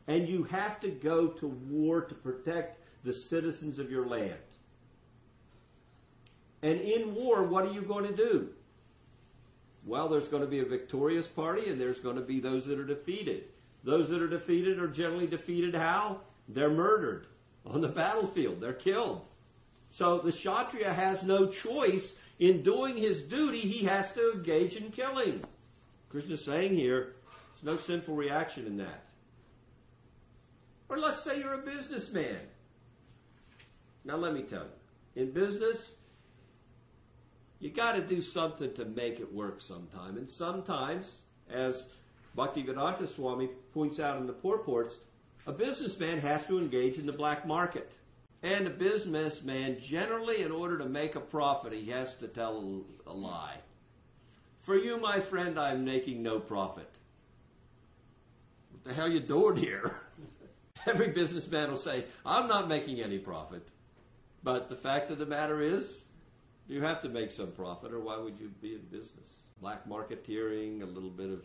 and 0.07 0.29
you 0.29 0.45
have 0.45 0.81
to 0.81 0.89
go 0.89 1.29
to 1.29 1.47
war 1.49 2.03
to 2.03 2.15
protect 2.15 2.79
the 3.05 3.13
citizens 3.13 3.79
of 3.79 3.91
your 3.91 4.07
land. 4.07 4.35
And 6.63 6.81
in 6.81 7.15
war, 7.15 7.43
what 7.43 7.67
are 7.67 7.73
you 7.73 7.83
going 7.83 8.07
to 8.07 8.17
do? 8.17 8.49
Well, 9.85 10.09
there's 10.09 10.29
going 10.29 10.43
to 10.43 10.49
be 10.49 10.61
a 10.61 10.65
victorious 10.65 11.27
party 11.27 11.69
and 11.69 11.79
there's 11.79 12.01
going 12.01 12.17
to 12.17 12.23
be 12.23 12.41
those 12.41 12.65
that 12.67 12.79
are 12.79 12.87
defeated. 12.87 13.45
Those 13.85 14.09
that 14.09 14.23
are 14.23 14.29
defeated 14.29 14.79
are 14.79 14.89
generally 14.89 15.27
defeated 15.27 15.75
how? 15.75 16.21
They're 16.49 16.71
murdered 16.71 17.27
on 17.67 17.83
the 17.83 17.89
battlefield. 17.89 18.61
They're 18.61 18.73
killed. 18.73 19.27
So 19.91 20.19
the 20.19 20.33
Kshatriya 20.33 20.93
has 20.93 21.23
no 21.23 21.47
choice 21.47 22.15
in 22.39 22.63
doing 22.63 22.97
his 22.97 23.23
duty. 23.23 23.61
He 23.61 23.85
has 23.87 24.11
to 24.13 24.33
engage 24.33 24.77
in 24.77 24.91
killing. 24.91 25.43
Krishna 26.09 26.35
is 26.35 26.45
saying 26.45 26.75
here, 26.75 27.15
there's 27.55 27.65
no 27.65 27.77
sinful 27.77 28.17
reaction 28.17 28.67
in 28.67 28.79
that. 28.79 29.05
Or 30.89 30.99
let's 30.99 31.23
say 31.23 31.39
you're 31.39 31.55
a 31.55 31.59
businessman. 31.59 32.39
Now 34.05 34.17
let 34.17 34.35
me 34.35 34.43
tell 34.43 34.65
you, 34.65 35.23
in 35.23 35.31
business, 35.31 35.95
you 37.61 37.71
got 37.71 37.95
to 37.97 38.03
do 38.03 38.21
something 38.21 38.73
to 38.75 38.85
make 38.85 39.21
it 39.21 39.33
work 39.33 39.61
sometime. 39.61 40.17
And 40.19 40.29
sometimes, 40.29 41.21
as 41.51 41.87
Bhaktivedanta 42.37 43.09
Swami 43.09 43.49
points 43.73 44.01
out 44.01 44.19
in 44.19 44.27
the 44.27 44.33
purports, 44.33 44.97
a 45.47 45.53
businessman 45.53 46.19
has 46.19 46.47
to 46.47 46.59
engage 46.59 46.99
in 46.99 47.07
the 47.07 47.13
black 47.13 47.47
market. 47.47 47.93
And 48.43 48.67
a 48.67 48.71
businessman, 48.71 49.79
generally, 49.81 50.43
in 50.43 50.51
order 50.51 50.77
to 50.79 50.85
make 50.85 51.17
a 51.17 51.21
profit, 51.21 51.73
he 51.73 51.91
has 51.91 52.15
to 52.17 52.29
tell 52.29 52.83
a 53.07 53.13
lie. 53.13 53.57
For 54.61 54.77
you, 54.77 54.99
my 54.99 55.21
friend, 55.21 55.59
I'm 55.59 55.85
making 55.85 56.23
no 56.23 56.41
profit. 56.41 56.91
What 58.71 58.85
the 58.85 58.93
hell 58.95 59.11
you 59.11 59.21
doing 59.21 59.57
here? 59.57 59.97
Every 60.87 61.09
businessman 61.09 61.71
will 61.71 61.79
say, 61.79 62.05
I'm 62.27 62.49
not 62.49 62.69
making 62.69 63.01
any 63.01 63.19
profit. 63.19 63.69
But 64.43 64.69
the 64.69 64.77
fact 64.77 65.11
of 65.11 65.19
the 65.19 65.27
matter 65.27 65.63
is, 65.63 66.03
you 66.69 66.83
have 66.83 67.01
to 67.03 67.09
make 67.09 67.31
some 67.31 67.53
profit, 67.53 67.93
or 67.93 68.01
why 68.01 68.19
would 68.19 68.39
you 68.39 68.49
be 68.61 68.75
in 68.75 68.83
business? 68.91 69.27
Black 69.61 69.87
marketeering, 69.89 70.83
a 70.83 70.87
little 70.87 71.11
bit 71.11 71.31
of, 71.31 71.45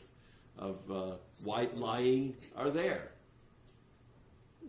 of 0.59 0.91
uh, 0.91 1.15
white 1.43 1.75
lying 1.77 2.35
are 2.55 2.69
there. 2.69 3.11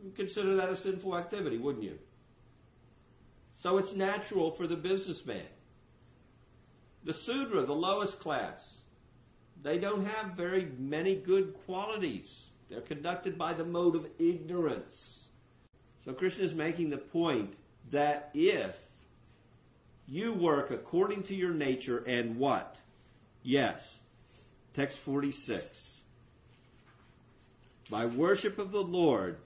You'd 0.03 0.17
consider 0.17 0.57
that 0.57 0.71
a 0.71 0.77
sinful 0.77 1.17
activity, 1.19 1.59
wouldn't 1.59 1.85
you? 1.85 1.99
So 3.59 3.77
it's 3.77 3.95
natural 3.95 4.51
for 4.51 4.67
the 4.67 4.77
businessman. 4.77 5.45
The 7.05 7.13
Sudra, 7.13 7.63
the 7.63 7.75
lowest 7.75 8.21
class, 8.21 8.77
they 9.63 9.77
don't 9.79 10.07
have 10.07 10.33
very 10.33 10.69
many 10.79 11.17
good 11.17 11.55
qualities. 11.67 12.49
They're 12.71 12.81
conducted 12.81 13.37
by 13.37 13.53
the 13.53 13.65
mode 13.65 13.97
of 13.97 14.07
ignorance. 14.19 15.27
So 16.05 16.13
Krishna 16.15 16.45
is 16.45 16.55
making 16.55 16.91
the 16.91 16.99
point 16.99 17.55
that 17.91 18.31
if 18.33 18.79
you 20.07 20.33
work 20.33 20.71
according 20.71 21.25
to 21.25 21.35
your 21.35 21.53
nature 21.53 22.03
and 22.07 22.37
what? 22.37 22.77
Yes. 23.43 23.99
Text 24.75 24.99
46. 24.99 25.97
By 27.91 28.07
worship 28.07 28.59
of 28.59 28.71
the 28.71 28.83
Lord, 28.83 29.39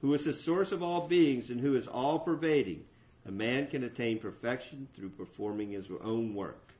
who 0.00 0.12
is 0.14 0.24
the 0.24 0.32
source 0.32 0.72
of 0.72 0.82
all 0.82 1.06
beings 1.06 1.50
and 1.50 1.60
who 1.60 1.76
is 1.76 1.86
all 1.86 2.18
pervading, 2.18 2.84
a 3.24 3.30
man 3.30 3.68
can 3.68 3.84
attain 3.84 4.18
perfection 4.18 4.88
through 4.94 5.10
performing 5.10 5.70
his 5.70 5.86
own 6.02 6.34
work. 6.34 6.72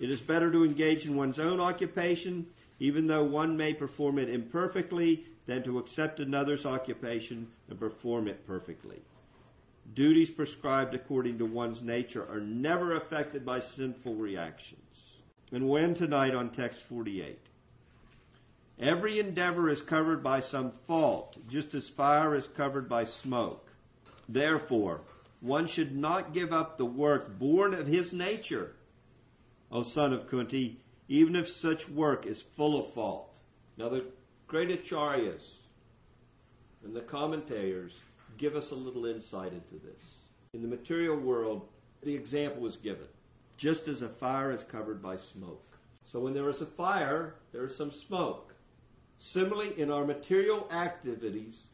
It 0.00 0.08
is 0.08 0.20
better 0.20 0.50
to 0.50 0.64
engage 0.64 1.04
in 1.04 1.16
one's 1.16 1.38
own 1.38 1.60
occupation, 1.60 2.46
even 2.80 3.06
though 3.06 3.24
one 3.24 3.56
may 3.56 3.74
perform 3.74 4.18
it 4.18 4.30
imperfectly, 4.30 5.24
than 5.46 5.62
to 5.64 5.78
accept 5.78 6.18
another's 6.18 6.64
occupation 6.64 7.48
and 7.68 7.78
perform 7.78 8.26
it 8.26 8.46
perfectly. 8.46 9.02
Duties 9.94 10.30
prescribed 10.30 10.94
according 10.94 11.38
to 11.38 11.44
one's 11.44 11.82
nature 11.82 12.26
are 12.30 12.40
never 12.40 12.96
affected 12.96 13.44
by 13.44 13.60
sinful 13.60 14.14
reactions. 14.14 14.80
And 15.52 15.68
when 15.68 15.94
tonight 15.94 16.34
on 16.34 16.50
text 16.50 16.80
48, 16.80 17.38
Every 18.82 19.20
endeavor 19.20 19.68
is 19.68 19.80
covered 19.80 20.24
by 20.24 20.40
some 20.40 20.72
fault, 20.88 21.36
just 21.48 21.72
as 21.74 21.88
fire 21.88 22.34
is 22.34 22.48
covered 22.48 22.88
by 22.88 23.04
smoke. 23.04 23.70
Therefore, 24.28 25.02
one 25.40 25.68
should 25.68 25.94
not 25.94 26.32
give 26.32 26.52
up 26.52 26.76
the 26.76 26.86
work 26.86 27.38
born 27.38 27.74
of 27.74 27.86
his 27.86 28.12
nature, 28.12 28.74
O 29.70 29.84
son 29.84 30.12
of 30.12 30.28
Kunti, 30.28 30.80
even 31.08 31.36
if 31.36 31.48
such 31.48 31.88
work 31.88 32.26
is 32.26 32.42
full 32.42 32.78
of 32.78 32.92
fault. 32.92 33.38
Now, 33.76 33.88
the 33.88 34.04
great 34.48 34.70
acharyas 34.70 35.42
and 36.84 36.94
the 36.94 37.02
commentators 37.02 37.92
give 38.36 38.56
us 38.56 38.72
a 38.72 38.74
little 38.74 39.06
insight 39.06 39.52
into 39.52 39.84
this. 39.84 40.16
In 40.54 40.62
the 40.62 40.68
material 40.68 41.16
world, 41.16 41.68
the 42.02 42.14
example 42.14 42.62
was 42.62 42.76
given, 42.76 43.06
just 43.56 43.88
as 43.88 44.02
a 44.02 44.08
fire 44.08 44.50
is 44.52 44.62
covered 44.64 45.02
by 45.02 45.16
smoke. 45.16 45.78
So 46.04 46.20
when 46.20 46.34
there 46.34 46.50
is 46.50 46.60
a 46.60 46.66
fire, 46.66 47.36
there 47.52 47.64
is 47.64 47.76
some 47.76 47.92
smoke. 47.92 48.54
Similarly, 49.18 49.78
in 49.78 49.90
our 49.90 50.04
material 50.04 50.68
activities, 50.72 51.66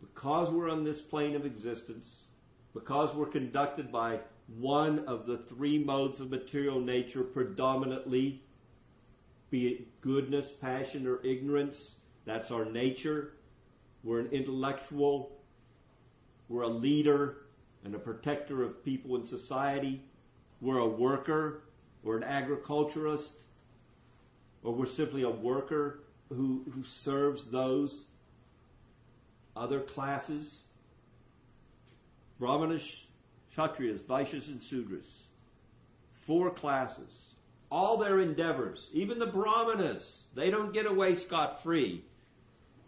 because 0.00 0.50
we're 0.50 0.70
on 0.70 0.84
this 0.84 1.00
plane 1.00 1.34
of 1.34 1.44
existence, 1.44 2.24
because 2.72 3.14
we're 3.14 3.26
conducted 3.26 3.90
by 3.90 4.20
one 4.56 5.00
of 5.00 5.26
the 5.26 5.38
three 5.38 5.82
modes 5.82 6.20
of 6.20 6.30
material 6.30 6.80
nature 6.80 7.22
predominantly, 7.22 8.42
be 9.50 9.68
it 9.68 10.00
goodness, 10.00 10.52
passion, 10.52 11.06
or 11.06 11.24
ignorance, 11.24 11.96
that's 12.24 12.50
our 12.50 12.64
nature. 12.64 13.34
We're 14.04 14.20
an 14.20 14.28
intellectual, 14.28 15.32
we're 16.48 16.62
a 16.62 16.68
leader 16.68 17.38
and 17.84 17.94
a 17.94 17.98
protector 17.98 18.62
of 18.62 18.84
people 18.84 19.16
in 19.16 19.26
society, 19.26 20.02
we're 20.60 20.78
a 20.78 20.86
worker, 20.86 21.62
we're 22.02 22.16
an 22.16 22.24
agriculturist, 22.24 23.34
or 24.62 24.72
we're 24.72 24.86
simply 24.86 25.22
a 25.22 25.30
worker 25.30 26.00
who, 26.28 26.64
who 26.74 26.82
serves 26.84 27.46
those 27.46 28.04
other 29.56 29.80
classes. 29.80 30.62
Brahmanas, 32.38 33.06
Kshatriyas, 33.56 34.00
Vaishyas, 34.00 34.48
and 34.48 34.60
Sudras. 34.60 35.22
Four 36.12 36.50
classes. 36.50 37.10
All 37.70 37.98
their 37.98 38.20
endeavors, 38.20 38.88
even 38.92 39.18
the 39.18 39.26
Brahmanas, 39.26 40.24
they 40.34 40.50
don't 40.50 40.72
get 40.72 40.86
away 40.86 41.14
scot 41.14 41.62
free. 41.62 42.02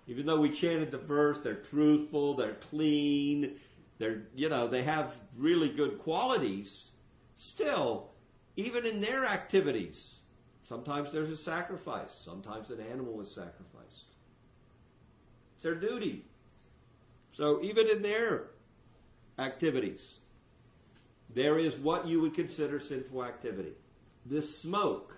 Even 0.07 0.27
though 0.27 0.41
we 0.41 0.51
chanted 0.51 0.91
the 0.91 0.99
verse, 0.99 1.39
they're 1.39 1.55
truthful, 1.55 2.35
they're 2.35 2.55
clean, 2.55 3.57
they're, 3.99 4.23
you 4.35 4.49
know, 4.49 4.67
they 4.67 4.83
have 4.83 5.15
really 5.37 5.69
good 5.69 5.99
qualities. 5.99 6.91
Still, 7.41 8.11
even 8.57 8.85
in 8.85 9.01
their 9.01 9.25
activities, 9.25 10.19
sometimes 10.69 11.11
there's 11.11 11.31
a 11.31 11.39
sacrifice, 11.39 12.13
sometimes 12.13 12.69
an 12.69 12.81
animal 12.93 13.19
is 13.23 13.31
sacrificed. 13.31 14.05
It's 15.55 15.63
their 15.63 15.75
duty. 15.75 16.27
So 17.33 17.63
even 17.63 17.89
in 17.89 18.03
their 18.03 18.49
activities, 19.39 20.19
there 21.35 21.59
is 21.59 21.77
what 21.77 22.07
you 22.07 22.21
would 22.21 22.35
consider 22.35 22.79
sinful 22.79 23.25
activity. 23.25 23.73
This 24.27 24.59
smoke 24.59 25.17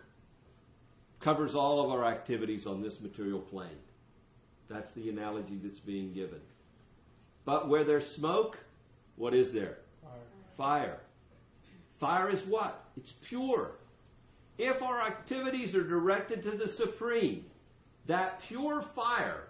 covers 1.19 1.57
all 1.57 1.85
of 1.85 1.91
our 1.91 2.05
activities 2.05 2.69
on 2.69 2.83
this 2.83 3.01
material 3.01 3.41
plane. 3.41 3.81
That's 4.69 4.93
the 4.93 5.11
analogy 5.11 5.59
that's 5.61 5.81
being 5.81 6.13
given. 6.13 6.41
But 7.45 7.69
where 7.69 7.83
there's 7.83 8.07
smoke, 8.07 8.61
what 9.17 9.35
is 9.35 9.53
there? 9.53 9.79
Fire. 10.01 10.21
Fire. 10.57 11.01
Fire 12.03 12.31
is 12.31 12.45
what? 12.47 12.87
It's 12.97 13.13
pure. 13.13 13.77
If 14.59 14.83
our 14.83 15.01
activities 15.03 15.77
are 15.77 15.87
directed 15.87 16.43
to 16.43 16.51
the 16.51 16.67
Supreme, 16.67 17.45
that 18.07 18.43
pure 18.43 18.83
fire 18.83 19.45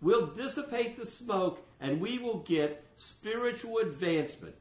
will 0.00 0.26
dissipate 0.26 0.96
the 0.96 1.04
smoke 1.04 1.66
and 1.80 2.00
we 2.00 2.18
will 2.18 2.44
get 2.46 2.84
spiritual 2.96 3.78
advancement 3.78 4.54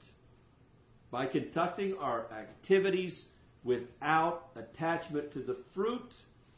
by 1.12 1.28
conducting 1.28 1.96
our 2.00 2.26
activities 2.32 3.28
without 3.64 4.50
attachment 4.56 5.32
to 5.34 5.40
the 5.40 5.54
fruit 5.54 6.12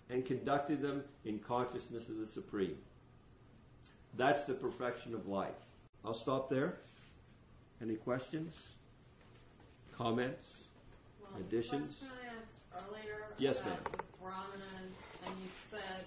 and 0.10 0.26
conducting 0.26 0.82
them 0.82 1.04
in 1.26 1.40
consciousness 1.40 2.08
of 2.08 2.18
the 2.18 2.28
Supreme. 2.28 2.78
That's 4.16 4.46
the 4.46 4.54
perfection 4.54 5.16
of 5.16 5.28
life. 5.28 5.66
I'll 6.06 6.14
stop 6.14 6.50
there. 6.50 6.78
Any 7.82 7.96
questions? 7.96 8.56
Comments? 10.02 10.48
Well, 11.22 11.40
Additions? 11.42 12.02
Question 12.02 12.10
I 12.10 12.42
asked 12.42 12.58
earlier 12.90 13.18
Yes, 13.38 13.60
about 13.62 13.70
ma'am. 13.70 13.94
the 13.94 14.18
Brahmanas, 14.18 14.94
and 15.26 15.34
you 15.38 15.50
said, 15.70 16.06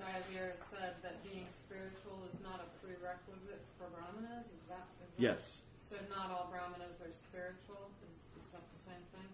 Diavira 0.00 0.56
said 0.72 0.94
that 1.02 1.22
being 1.22 1.44
spiritual 1.60 2.24
is 2.32 2.40
not 2.42 2.64
a 2.64 2.68
prerequisite 2.80 3.60
for 3.76 3.88
Brahmanas. 3.92 4.46
Is 4.46 4.68
that? 4.68 4.88
Is 5.04 5.12
that 5.16 5.22
Yes. 5.22 5.58
So 5.80 5.96
not 6.08 6.30
all 6.30 6.48
Brahmanas 6.50 6.96
are 7.04 7.12
spiritual. 7.12 7.90
Is, 8.10 8.24
is 8.42 8.48
that 8.52 8.64
the 8.72 8.80
same 8.88 9.04
thing? 9.12 9.28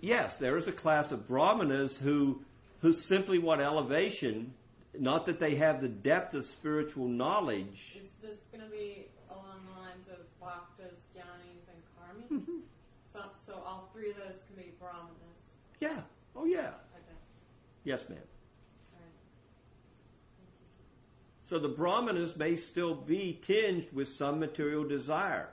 Yes, 0.00 0.38
there 0.38 0.56
is 0.56 0.66
a 0.66 0.72
class 0.72 1.12
of 1.12 1.26
brahmanas 1.28 1.98
who 1.98 2.40
who 2.82 2.92
simply 2.92 3.38
want 3.38 3.60
elevation, 3.60 4.54
not 4.98 5.26
that 5.26 5.38
they 5.40 5.54
have 5.56 5.80
the 5.80 5.88
depth 5.88 6.34
of 6.34 6.46
spiritual 6.46 7.08
knowledge. 7.08 7.98
Is 8.02 8.14
this 8.22 8.38
going 8.52 8.64
to 8.64 8.70
be 8.70 9.06
along 9.30 9.60
the 9.66 9.80
lines 9.80 10.06
of 10.08 10.18
bhaktas, 10.40 11.00
jnanis, 11.16 11.66
and 11.66 11.82
karmis? 11.98 12.30
Mm-hmm. 12.30 12.58
so, 13.12 13.20
so 13.44 13.54
all 13.66 13.87
three 13.98 14.10
of 14.10 14.16
those 14.16 14.42
can 14.46 14.56
be 14.56 14.70
Brahmanas. 14.78 15.58
Yeah. 15.80 16.02
Oh 16.36 16.44
yeah. 16.44 16.68
Okay. 16.68 17.18
Yes, 17.84 18.08
ma'am. 18.08 18.18
So 21.44 21.58
the 21.58 21.68
brahmanas 21.68 22.36
may 22.36 22.56
still 22.56 22.94
be 22.94 23.38
tinged 23.40 23.86
with 23.94 24.08
some 24.08 24.38
material 24.38 24.84
desire. 24.84 25.48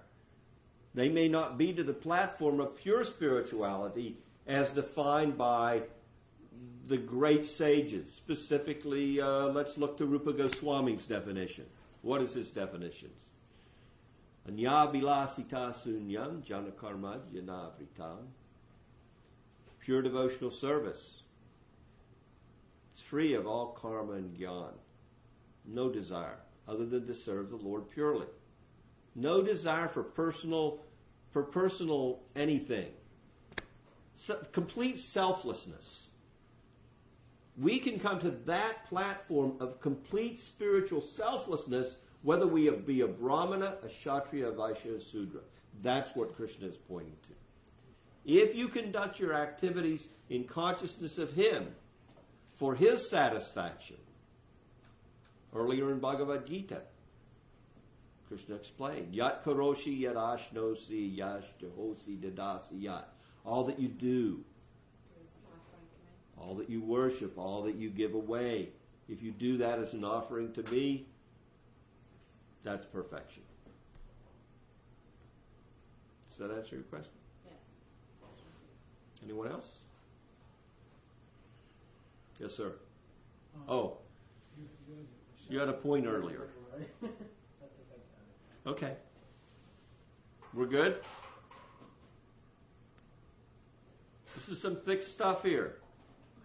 They 0.93 1.07
may 1.07 1.29
not 1.29 1.57
be 1.57 1.71
to 1.71 1.83
the 1.83 1.93
platform 1.93 2.59
of 2.59 2.75
pure 2.75 3.05
spirituality 3.05 4.17
as 4.45 4.71
defined 4.71 5.37
by 5.37 5.83
the 6.87 6.97
great 6.97 7.45
sages. 7.45 8.11
Specifically, 8.13 9.21
uh, 9.21 9.45
let's 9.47 9.77
look 9.77 9.97
to 9.97 10.05
Rupa 10.05 10.33
Goswami's 10.33 11.05
definition. 11.05 11.65
What 12.01 12.21
is 12.21 12.33
his 12.33 12.49
definition? 12.49 13.09
Anya 14.47 14.89
bilasita 14.93 15.73
sunyam 15.73 16.43
janakarma 16.43 17.19
janavritam. 17.33 18.27
Pure 19.79 20.03
devotional 20.03 20.51
service. 20.51 21.21
It's 22.93 23.03
free 23.03 23.33
of 23.33 23.47
all 23.47 23.77
karma 23.79 24.13
and 24.13 24.37
gyan. 24.37 24.73
No 25.65 25.89
desire 25.89 26.39
other 26.67 26.85
than 26.85 27.05
to 27.07 27.13
serve 27.13 27.49
the 27.49 27.57
Lord 27.57 27.89
purely. 27.89 28.27
No 29.15 29.41
desire 29.41 29.87
for 29.87 30.03
personal, 30.03 30.81
for 31.31 31.43
personal 31.43 32.21
anything. 32.35 32.91
So, 34.17 34.35
complete 34.51 34.99
selflessness. 34.99 36.09
We 37.57 37.79
can 37.79 37.99
come 37.99 38.19
to 38.19 38.31
that 38.31 38.85
platform 38.89 39.57
of 39.59 39.79
complete 39.79 40.39
spiritual 40.39 41.01
selflessness, 41.01 41.97
whether 42.26 42.47
we 42.47 42.67
be 42.71 43.01
a 43.01 43.07
Brahmana, 43.07 43.76
a 43.84 43.88
Kshatriya, 43.88 44.49
a 44.49 44.51
Vaishya, 44.51 44.97
a 44.97 44.99
Sudra. 45.01 45.41
That's 45.84 46.15
what 46.15 46.36
Krishna 46.36 46.67
is 46.67 46.76
pointing 46.76 47.15
to. 47.28 47.34
If 48.26 48.55
you 48.55 48.67
conduct 48.67 49.19
your 49.19 49.36
activities 49.36 50.07
in 50.32 50.45
consciousness 50.45 51.19
of 51.19 51.34
Him, 51.34 51.67
for 52.55 52.73
His 52.73 53.11
satisfaction, 53.11 53.97
earlier 55.53 55.91
in 55.91 55.99
Bhagavad 55.99 56.47
Gita, 56.47 56.82
Krishna 58.28 58.55
explained, 58.55 59.13
Yat 59.13 59.45
karoshi 59.45 59.99
yat 59.99 60.15
ashnosi 60.15 61.15
yash 61.15 61.43
jahosi 61.61 62.17
dadasi 62.19 62.82
yat. 62.82 63.07
All 63.45 63.65
that 63.65 63.80
you 63.80 63.88
do, 63.88 64.43
all 66.39 66.55
that 66.55 66.71
you 66.71 66.82
worship, 66.82 67.38
all 67.38 67.61
that 67.63 67.76
you 67.76 67.91
give 67.91 68.15
away, 68.15 68.69
if 69.07 69.21
you 69.21 69.32
do 69.32 69.57
that 69.57 69.78
as 69.78 69.93
an 69.93 70.03
offering 70.03 70.51
to 70.53 70.63
me, 70.71 71.05
that's 72.66 72.86
perfection. 72.88 73.43
Does 76.28 76.38
that 76.39 76.53
answer 76.53 76.76
your 76.76 76.84
question? 76.86 77.13
Yes. 77.45 77.53
Anyone 79.24 79.47
else? 79.49 79.78
Yes, 82.39 82.53
sir. 82.53 82.74
Um, 83.55 83.61
oh, 83.70 83.97
you 85.47 85.59
had 85.59 85.70
a 85.70 85.74
point 85.74 86.07
earlier. 86.07 86.47
I 86.74 86.78
think 87.01 87.13
I 88.66 88.70
got 88.70 88.74
Okay. 88.74 88.95
We're 90.53 90.66
good? 90.66 90.97
This 94.36 94.49
is 94.49 94.61
some 94.61 94.76
thick 94.76 95.03
stuff 95.03 95.43
here. 95.43 95.78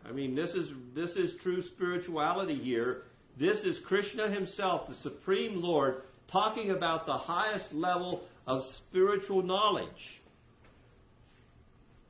I 0.08 0.12
mean, 0.12 0.34
this 0.34 0.54
is 0.54 0.70
this 0.94 1.16
is 1.16 1.34
true 1.34 1.62
spirituality 1.62 2.54
here. 2.54 3.04
This 3.36 3.64
is 3.64 3.78
Krishna 3.78 4.28
himself, 4.28 4.86
the 4.86 4.94
supreme 4.94 5.62
Lord, 5.62 6.02
talking 6.30 6.70
about 6.70 7.06
the 7.06 7.16
highest 7.16 7.72
level 7.74 8.24
of 8.46 8.62
spiritual 8.62 9.42
knowledge. 9.42 10.20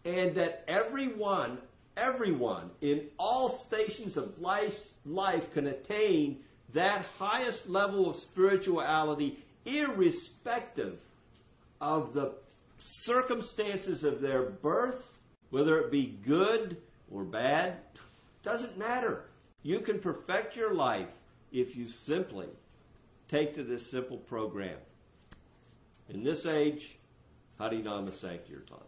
And 0.05 0.35
that 0.37 0.64
everyone 0.66 1.59
everyone 1.97 2.71
in 2.81 3.03
all 3.18 3.51
stations 3.51 4.16
of 4.16 4.41
life, 4.41 4.81
life 5.05 5.53
can 5.53 5.66
attain 5.66 6.39
that 6.73 7.05
highest 7.18 7.68
level 7.68 8.09
of 8.09 8.16
spirituality 8.16 9.39
irrespective 9.66 10.99
of 11.81 12.14
the 12.14 12.33
circumstances 12.79 14.05
of 14.05 14.21
their 14.21 14.43
birth, 14.43 15.12
whether 15.51 15.79
it 15.79 15.91
be 15.91 16.16
good 16.25 16.77
or 17.11 17.25
bad, 17.25 17.77
doesn't 18.43 18.79
matter. 18.79 19.25
You 19.62 19.81
can 19.81 19.99
perfect 19.99 20.57
your 20.57 20.73
life 20.73 21.14
if 21.53 21.77
you 21.77 21.89
simply 21.89 22.49
take 23.31 23.55
to 23.55 23.62
this 23.62 23.89
simple 23.89 24.16
program. 24.16 24.76
In 26.09 26.24
this 26.24 26.47
age, 26.47 26.99
Harinama 27.61 28.12
Sankirtan. 28.12 28.83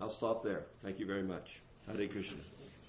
I'll 0.00 0.10
stop 0.10 0.42
there. 0.42 0.66
Thank 0.82 0.98
you 0.98 1.06
very 1.06 1.22
much. 1.22 1.60
Hare 1.86 2.08
Krishna. 2.08 2.55